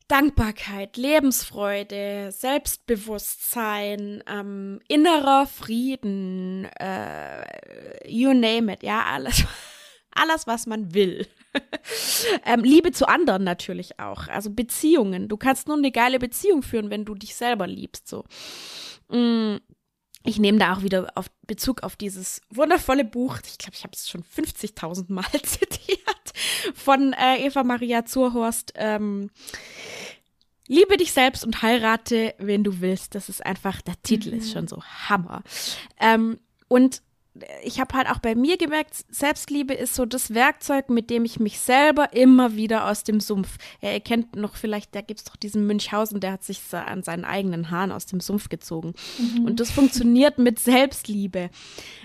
Dankbarkeit, 0.10 0.98
Lebensfreude, 0.98 2.32
Selbstbewusstsein, 2.32 4.24
ähm, 4.28 4.82
innerer 4.88 5.46
Frieden, 5.46 6.66
äh, 6.80 8.10
you 8.10 8.34
name 8.34 8.74
it, 8.74 8.84
ja, 8.84 9.06
alles, 9.06 9.46
alles, 10.12 10.48
was 10.48 10.66
man 10.66 10.94
will. 10.94 11.28
ähm, 12.46 12.64
Liebe 12.64 12.92
zu 12.92 13.08
anderen 13.08 13.44
natürlich 13.44 14.00
auch, 14.00 14.28
also 14.28 14.50
Beziehungen. 14.50 15.30
Du 15.30 15.38
kannst 15.38 15.68
nur 15.68 15.78
eine 15.78 15.92
geile 15.92 16.20
Beziehung 16.20 16.64
führen, 16.64 16.90
wenn 16.90 17.06
du 17.06 17.16
dich 17.16 17.36
selber 17.36 17.68
liebst, 17.68 18.08
so. 18.08 18.26
Mm 19.10 19.58
ich 20.24 20.40
nehme 20.40 20.60
da 20.60 20.76
auch 20.76 20.84
wieder 20.84 21.12
auf 21.16 21.32
Bezug 21.48 21.84
auf 21.84 21.96
dieses 21.96 22.42
wundervolle 22.50 23.06
Buch, 23.06 23.40
ich 23.46 23.58
glaube, 23.58 23.76
ich 23.76 23.84
habe 23.84 23.94
es 23.94 24.10
schon 24.10 24.24
50.000 24.24 25.12
Mal 25.12 25.24
zitiert, 25.44 26.00
von 26.76 27.14
äh, 27.14 27.46
Eva 27.46 27.64
Maria 27.64 28.06
Zurhorst. 28.06 28.74
Ähm, 28.76 29.30
Liebe 30.72 30.98
dich 30.98 31.14
selbst 31.14 31.44
und 31.44 31.64
heirate, 31.64 32.36
wen 32.38 32.64
du 32.64 32.80
willst. 32.80 33.16
Das 33.16 33.28
ist 33.28 33.44
einfach, 33.44 33.82
der 33.82 34.00
Titel 34.04 34.30
mhm. 34.30 34.38
ist 34.38 34.52
schon 34.54 34.68
so 34.68 34.84
Hammer. 34.84 35.42
Ähm, 36.00 36.38
und 36.68 37.02
ich 37.64 37.80
habe 37.80 37.94
halt 37.96 38.10
auch 38.10 38.20
bei 38.20 38.36
mir 38.36 38.58
gemerkt, 38.58 39.06
Selbstliebe 39.10 39.74
ist 39.74 39.96
so 39.96 40.06
das 40.06 40.34
Werkzeug, 40.34 40.90
mit 40.90 41.10
dem 41.10 41.26
ich 41.26 41.40
mich 41.40 41.60
selber 41.60 42.14
immer 42.14 42.56
wieder 42.56 42.90
aus 42.90 43.04
dem 43.04 43.20
Sumpf. 43.20 43.58
Ja, 43.82 43.92
ihr 43.92 44.00
kennt 44.00 44.36
noch 44.36 44.56
vielleicht, 44.56 44.96
da 44.96 45.02
gibt 45.02 45.20
es 45.20 45.26
doch 45.26 45.36
diesen 45.36 45.68
Münchhausen, 45.68 46.20
der 46.20 46.32
hat 46.34 46.44
sich 46.44 46.62
an 46.72 47.04
seinen 47.04 47.26
eigenen 47.26 47.72
Haaren 47.72 47.92
aus 47.92 48.06
dem 48.06 48.20
Sumpf 48.20 48.50
gezogen. 48.50 48.94
Mhm. 49.18 49.46
Und 49.46 49.60
das 49.60 49.72
funktioniert 49.72 50.38
mit 50.38 50.60
Selbstliebe. 50.60 51.50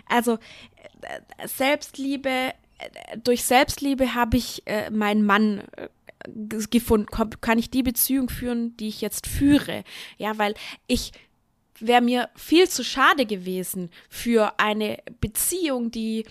Also 0.06 0.34
äh, 1.02 1.48
Selbstliebe, 1.48 2.28
äh, 2.28 3.18
durch 3.22 3.44
Selbstliebe 3.44 4.14
habe 4.14 4.36
ich 4.36 4.62
äh, 4.66 4.90
meinen 4.90 5.24
Mann 5.24 5.62
äh, 5.76 5.88
gefunden, 6.70 7.06
kann 7.40 7.58
ich 7.58 7.70
die 7.70 7.82
Beziehung 7.82 8.28
führen, 8.28 8.76
die 8.76 8.88
ich 8.88 9.00
jetzt 9.00 9.26
führe. 9.26 9.84
Ja, 10.18 10.38
weil 10.38 10.54
ich 10.86 11.12
wäre 11.80 12.02
mir 12.02 12.28
viel 12.36 12.68
zu 12.68 12.84
schade 12.84 13.26
gewesen 13.26 13.90
für 14.08 14.58
eine 14.58 14.98
Beziehung, 15.20 15.90
die 15.90 16.24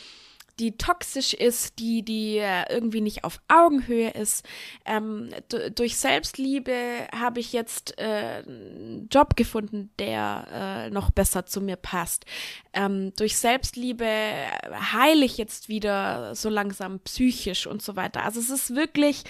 die 0.60 0.78
toxisch 0.78 1.34
ist, 1.34 1.80
die, 1.80 2.04
die 2.04 2.38
äh, 2.38 2.72
irgendwie 2.72 3.02
nicht 3.02 3.24
auf 3.24 3.42
Augenhöhe 3.48 4.12
ist. 4.12 4.46
Ähm, 4.86 5.32
durch 5.76 5.98
Selbstliebe 5.98 7.08
habe 7.12 7.40
ich 7.40 7.54
jetzt 7.54 7.98
äh, 7.98 8.44
einen 8.46 9.08
Job 9.12 9.36
gefunden, 9.36 9.90
der 9.98 10.48
äh, 10.52 10.90
noch 10.92 11.10
besser 11.10 11.46
zu 11.46 11.60
mir 11.60 11.76
passt. 11.76 12.26
Ähm, 12.74 13.14
durch 13.16 13.36
Selbstliebe 13.38 14.06
heile 14.06 15.26
ich 15.26 15.38
jetzt 15.38 15.70
wieder 15.70 16.36
so 16.36 16.50
langsam 16.50 17.00
psychisch 17.00 17.66
und 17.66 17.82
so 17.82 17.96
weiter. 17.96 18.24
Also 18.24 18.40
es 18.40 18.52
ist 18.52 18.76
wirklich 18.76 19.24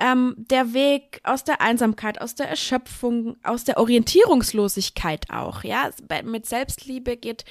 ähm, 0.00 0.34
der 0.36 0.72
Weg 0.72 1.20
aus 1.24 1.44
der 1.44 1.60
Einsamkeit, 1.60 2.20
aus 2.20 2.34
der 2.34 2.48
Erschöpfung, 2.48 3.36
aus 3.42 3.64
der 3.64 3.78
Orientierungslosigkeit 3.78 5.30
auch. 5.30 5.62
Ja, 5.62 5.90
mit 6.24 6.46
Selbstliebe 6.46 7.16
geht 7.16 7.44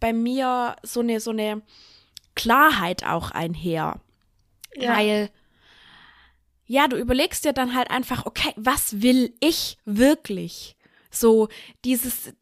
bei 0.00 0.12
mir 0.12 0.76
so 0.82 1.00
eine 1.00 1.20
so 1.20 1.30
eine 1.30 1.62
Klarheit 2.34 3.04
auch 3.04 3.30
einher, 3.32 4.00
ja. 4.74 4.96
weil 4.96 5.30
ja, 6.66 6.88
du 6.88 6.96
überlegst 6.96 7.44
dir 7.44 7.52
dann 7.52 7.74
halt 7.74 7.90
einfach, 7.90 8.26
okay, 8.26 8.52
was 8.56 9.00
will 9.00 9.32
ich 9.40 9.78
wirklich? 9.84 10.75
So 11.20 11.48
dieses 11.84 12.32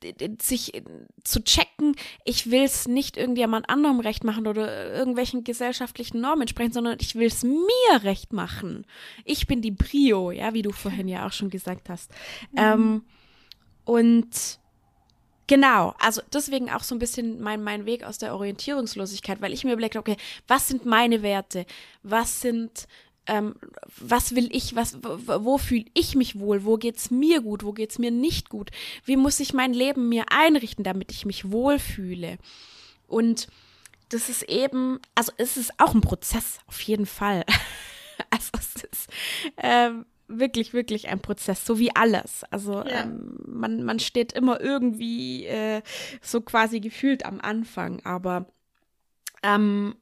sich 0.40 0.82
zu 1.22 1.42
checken, 1.42 1.96
ich 2.24 2.50
will 2.50 2.64
es 2.64 2.88
nicht 2.88 3.16
irgendjemand 3.16 3.68
anderem 3.68 4.00
recht 4.00 4.24
machen 4.24 4.46
oder 4.46 4.92
irgendwelchen 4.92 5.44
gesellschaftlichen 5.44 6.20
Normen 6.20 6.42
entsprechen, 6.42 6.72
sondern 6.72 6.98
ich 7.00 7.14
will 7.14 7.26
es 7.26 7.42
mir 7.42 8.02
recht 8.02 8.32
machen. 8.32 8.86
Ich 9.24 9.46
bin 9.46 9.62
die 9.62 9.70
Brio, 9.70 10.30
ja, 10.30 10.54
wie 10.54 10.62
du 10.62 10.72
vorhin 10.72 11.08
ja 11.08 11.26
auch 11.26 11.32
schon 11.32 11.50
gesagt 11.50 11.88
hast. 11.88 12.10
Mhm. 12.52 12.58
Ähm, 12.58 13.02
und 13.84 14.58
Genau, 15.46 15.94
also 15.98 16.22
deswegen 16.32 16.70
auch 16.70 16.82
so 16.82 16.94
ein 16.94 16.98
bisschen 16.98 17.40
mein, 17.40 17.62
mein 17.62 17.84
Weg 17.84 18.02
aus 18.04 18.16
der 18.16 18.34
Orientierungslosigkeit, 18.34 19.42
weil 19.42 19.52
ich 19.52 19.62
mir 19.64 19.72
überlegt 19.72 19.96
okay, 19.96 20.16
was 20.48 20.68
sind 20.68 20.86
meine 20.86 21.20
Werte? 21.20 21.66
Was 22.02 22.40
sind 22.40 22.88
ähm, 23.26 23.54
was 23.98 24.34
will 24.34 24.48
ich, 24.52 24.76
was, 24.76 24.98
wo 25.02 25.58
fühle 25.58 25.86
ich 25.94 26.14
mich 26.14 26.38
wohl, 26.38 26.64
wo 26.64 26.76
geht's 26.76 27.10
mir 27.10 27.40
gut, 27.40 27.64
wo 27.64 27.72
geht's 27.72 27.98
mir 27.98 28.10
nicht 28.10 28.48
gut, 28.48 28.70
wie 29.04 29.16
muss 29.16 29.40
ich 29.40 29.54
mein 29.54 29.72
Leben 29.72 30.08
mir 30.08 30.26
einrichten, 30.30 30.84
damit 30.84 31.12
ich 31.12 31.24
mich 31.24 31.50
wohlfühle. 31.50 32.38
Und 33.06 33.48
das 34.08 34.28
ist 34.28 34.42
eben, 34.44 35.00
also 35.14 35.32
es 35.36 35.56
ist 35.56 35.72
auch 35.78 35.94
ein 35.94 36.00
Prozess, 36.00 36.58
auf 36.66 36.80
jeden 36.80 37.06
Fall. 37.06 37.44
also 38.30 38.50
es 38.58 38.84
ist 38.84 39.10
ähm, 39.56 40.06
wirklich, 40.28 40.72
wirklich 40.72 41.08
ein 41.08 41.20
Prozess, 41.20 41.64
so 41.64 41.78
wie 41.78 41.94
alles. 41.94 42.44
Also 42.50 42.84
ja. 42.84 43.02
ähm, 43.02 43.38
man, 43.46 43.82
man 43.84 43.98
steht 43.98 44.32
immer 44.32 44.60
irgendwie 44.60 45.46
äh, 45.46 45.82
so 46.20 46.40
quasi 46.40 46.80
gefühlt 46.80 47.24
am 47.24 47.40
Anfang, 47.40 48.04
aber 48.04 48.46
ähm, 49.42 49.94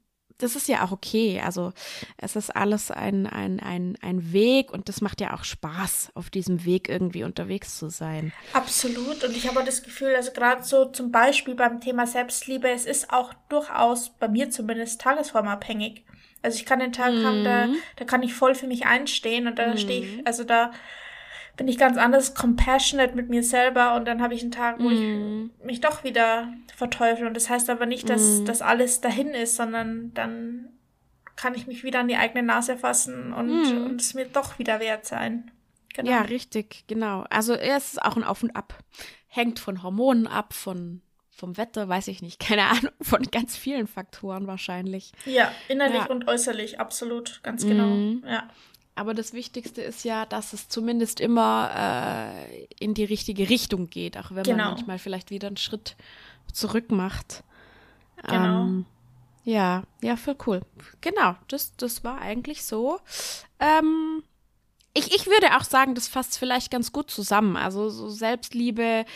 das 0.42 0.56
ist 0.56 0.68
ja 0.68 0.84
auch 0.84 0.92
okay. 0.92 1.40
Also 1.44 1.72
es 2.16 2.36
ist 2.36 2.50
alles 2.50 2.90
ein, 2.90 3.26
ein, 3.26 3.60
ein, 3.60 3.96
ein 4.02 4.32
Weg 4.32 4.72
und 4.72 4.88
das 4.88 5.00
macht 5.00 5.20
ja 5.20 5.34
auch 5.34 5.44
Spaß, 5.44 6.12
auf 6.14 6.30
diesem 6.30 6.64
Weg 6.64 6.88
irgendwie 6.88 7.24
unterwegs 7.24 7.78
zu 7.78 7.90
sein. 7.90 8.32
Absolut. 8.52 9.24
Und 9.24 9.36
ich 9.36 9.48
habe 9.48 9.62
das 9.64 9.82
Gefühl, 9.82 10.14
also 10.14 10.32
gerade 10.32 10.64
so 10.64 10.86
zum 10.86 11.12
Beispiel 11.12 11.54
beim 11.54 11.80
Thema 11.80 12.06
Selbstliebe, 12.06 12.68
es 12.68 12.86
ist 12.86 13.12
auch 13.12 13.32
durchaus 13.48 14.10
bei 14.10 14.28
mir 14.28 14.50
zumindest 14.50 15.00
tagesformabhängig. 15.00 16.04
Also 16.42 16.58
ich 16.58 16.66
kann 16.66 16.80
den 16.80 16.92
Tag 16.92 17.12
mhm. 17.12 17.24
haben, 17.24 17.44
da, 17.44 17.68
da 17.96 18.04
kann 18.04 18.22
ich 18.22 18.34
voll 18.34 18.54
für 18.54 18.66
mich 18.66 18.84
einstehen 18.86 19.46
und 19.46 19.58
da 19.58 19.68
mhm. 19.68 19.78
stehe 19.78 20.04
ich, 20.04 20.26
also 20.26 20.42
da 20.42 20.72
bin 21.56 21.68
ich 21.68 21.78
ganz 21.78 21.98
anders 21.98 22.34
compassionate 22.34 23.14
mit 23.14 23.28
mir 23.28 23.42
selber 23.42 23.94
und 23.94 24.06
dann 24.06 24.22
habe 24.22 24.34
ich 24.34 24.42
einen 24.42 24.52
Tag, 24.52 24.78
wo 24.78 24.88
mm. 24.88 25.50
ich 25.60 25.66
mich 25.66 25.80
doch 25.80 26.02
wieder 26.02 26.52
verteufel. 26.74 27.26
Und 27.26 27.34
das 27.34 27.50
heißt 27.50 27.68
aber 27.68 27.86
nicht, 27.86 28.08
dass 28.08 28.40
mm. 28.40 28.44
das 28.46 28.62
alles 28.62 29.00
dahin 29.00 29.28
ist, 29.28 29.56
sondern 29.56 30.12
dann 30.14 30.68
kann 31.36 31.54
ich 31.54 31.66
mich 31.66 31.84
wieder 31.84 32.00
an 32.00 32.08
die 32.08 32.16
eigene 32.16 32.42
Nase 32.42 32.76
fassen 32.76 33.32
und, 33.32 33.48
mm. 33.48 33.84
und 33.84 34.00
es 34.00 34.14
mir 34.14 34.26
doch 34.26 34.58
wieder 34.58 34.80
wert 34.80 35.06
sein. 35.06 35.50
Genau. 35.94 36.10
Ja, 36.10 36.22
richtig, 36.22 36.84
genau. 36.86 37.24
Also 37.28 37.54
es 37.54 37.92
ist 37.92 38.02
auch 38.02 38.16
ein 38.16 38.24
Auf 38.24 38.42
und 38.42 38.56
Ab. 38.56 38.78
Hängt 39.26 39.58
von 39.58 39.82
Hormonen 39.82 40.26
ab, 40.26 40.52
von 40.52 41.02
vom 41.34 41.56
Wetter, 41.56 41.88
weiß 41.88 42.08
ich 42.08 42.22
nicht, 42.22 42.38
keine 42.46 42.66
Ahnung, 42.66 42.92
von 43.00 43.22
ganz 43.24 43.56
vielen 43.56 43.86
Faktoren 43.86 44.46
wahrscheinlich. 44.46 45.12
Ja, 45.26 45.50
innerlich 45.68 46.02
ja. 46.02 46.06
und 46.06 46.28
äußerlich, 46.28 46.78
absolut, 46.78 47.40
ganz 47.42 47.66
genau. 47.66 47.88
Mhm. 47.88 48.24
Ja. 48.26 48.48
Aber 48.94 49.14
das 49.14 49.32
Wichtigste 49.32 49.80
ist 49.80 50.04
ja, 50.04 50.26
dass 50.26 50.52
es 50.52 50.68
zumindest 50.68 51.20
immer 51.20 51.70
äh, 51.74 52.64
in 52.78 52.92
die 52.94 53.04
richtige 53.04 53.48
Richtung 53.48 53.88
geht, 53.88 54.18
auch 54.18 54.32
wenn 54.32 54.42
genau. 54.42 54.64
man 54.64 54.74
manchmal 54.74 54.98
vielleicht 54.98 55.30
wieder 55.30 55.46
einen 55.46 55.56
Schritt 55.56 55.96
zurück 56.52 56.90
macht. 56.90 57.42
Genau. 58.22 58.62
Ähm, 58.62 58.86
ja, 59.44 59.82
ja, 60.02 60.16
voll 60.16 60.36
cool. 60.46 60.60
Genau, 61.00 61.34
das, 61.48 61.74
das 61.76 62.04
war 62.04 62.20
eigentlich 62.20 62.64
so. 62.64 63.00
Ähm, 63.58 64.22
ich, 64.94 65.14
ich 65.14 65.26
würde 65.26 65.56
auch 65.56 65.64
sagen, 65.64 65.94
das 65.94 66.08
fasst 66.08 66.38
vielleicht 66.38 66.70
ganz 66.70 66.92
gut 66.92 67.10
zusammen. 67.10 67.56
Also 67.56 67.88
so 67.88 68.08
Selbstliebe, 68.10 69.06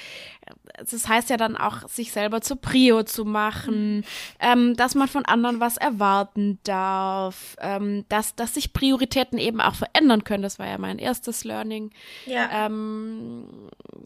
das 0.78 1.06
heißt 1.06 1.28
ja 1.28 1.36
dann 1.36 1.56
auch, 1.56 1.86
sich 1.88 2.12
selber 2.12 2.40
zur 2.40 2.56
Prio 2.56 3.02
zu 3.02 3.24
machen, 3.24 4.04
ähm, 4.40 4.74
dass 4.74 4.94
man 4.94 5.08
von 5.08 5.26
anderen 5.26 5.60
was 5.60 5.76
erwarten 5.76 6.58
darf, 6.64 7.56
ähm, 7.60 8.06
dass, 8.08 8.34
dass 8.34 8.54
sich 8.54 8.72
Prioritäten 8.72 9.38
eben 9.38 9.60
auch 9.60 9.74
verändern 9.74 10.24
können. 10.24 10.42
Das 10.42 10.58
war 10.58 10.66
ja 10.66 10.78
mein 10.78 10.98
erstes 10.98 11.44
Learning. 11.44 11.90
Ja. 12.24 12.66
Ähm, 12.66 13.68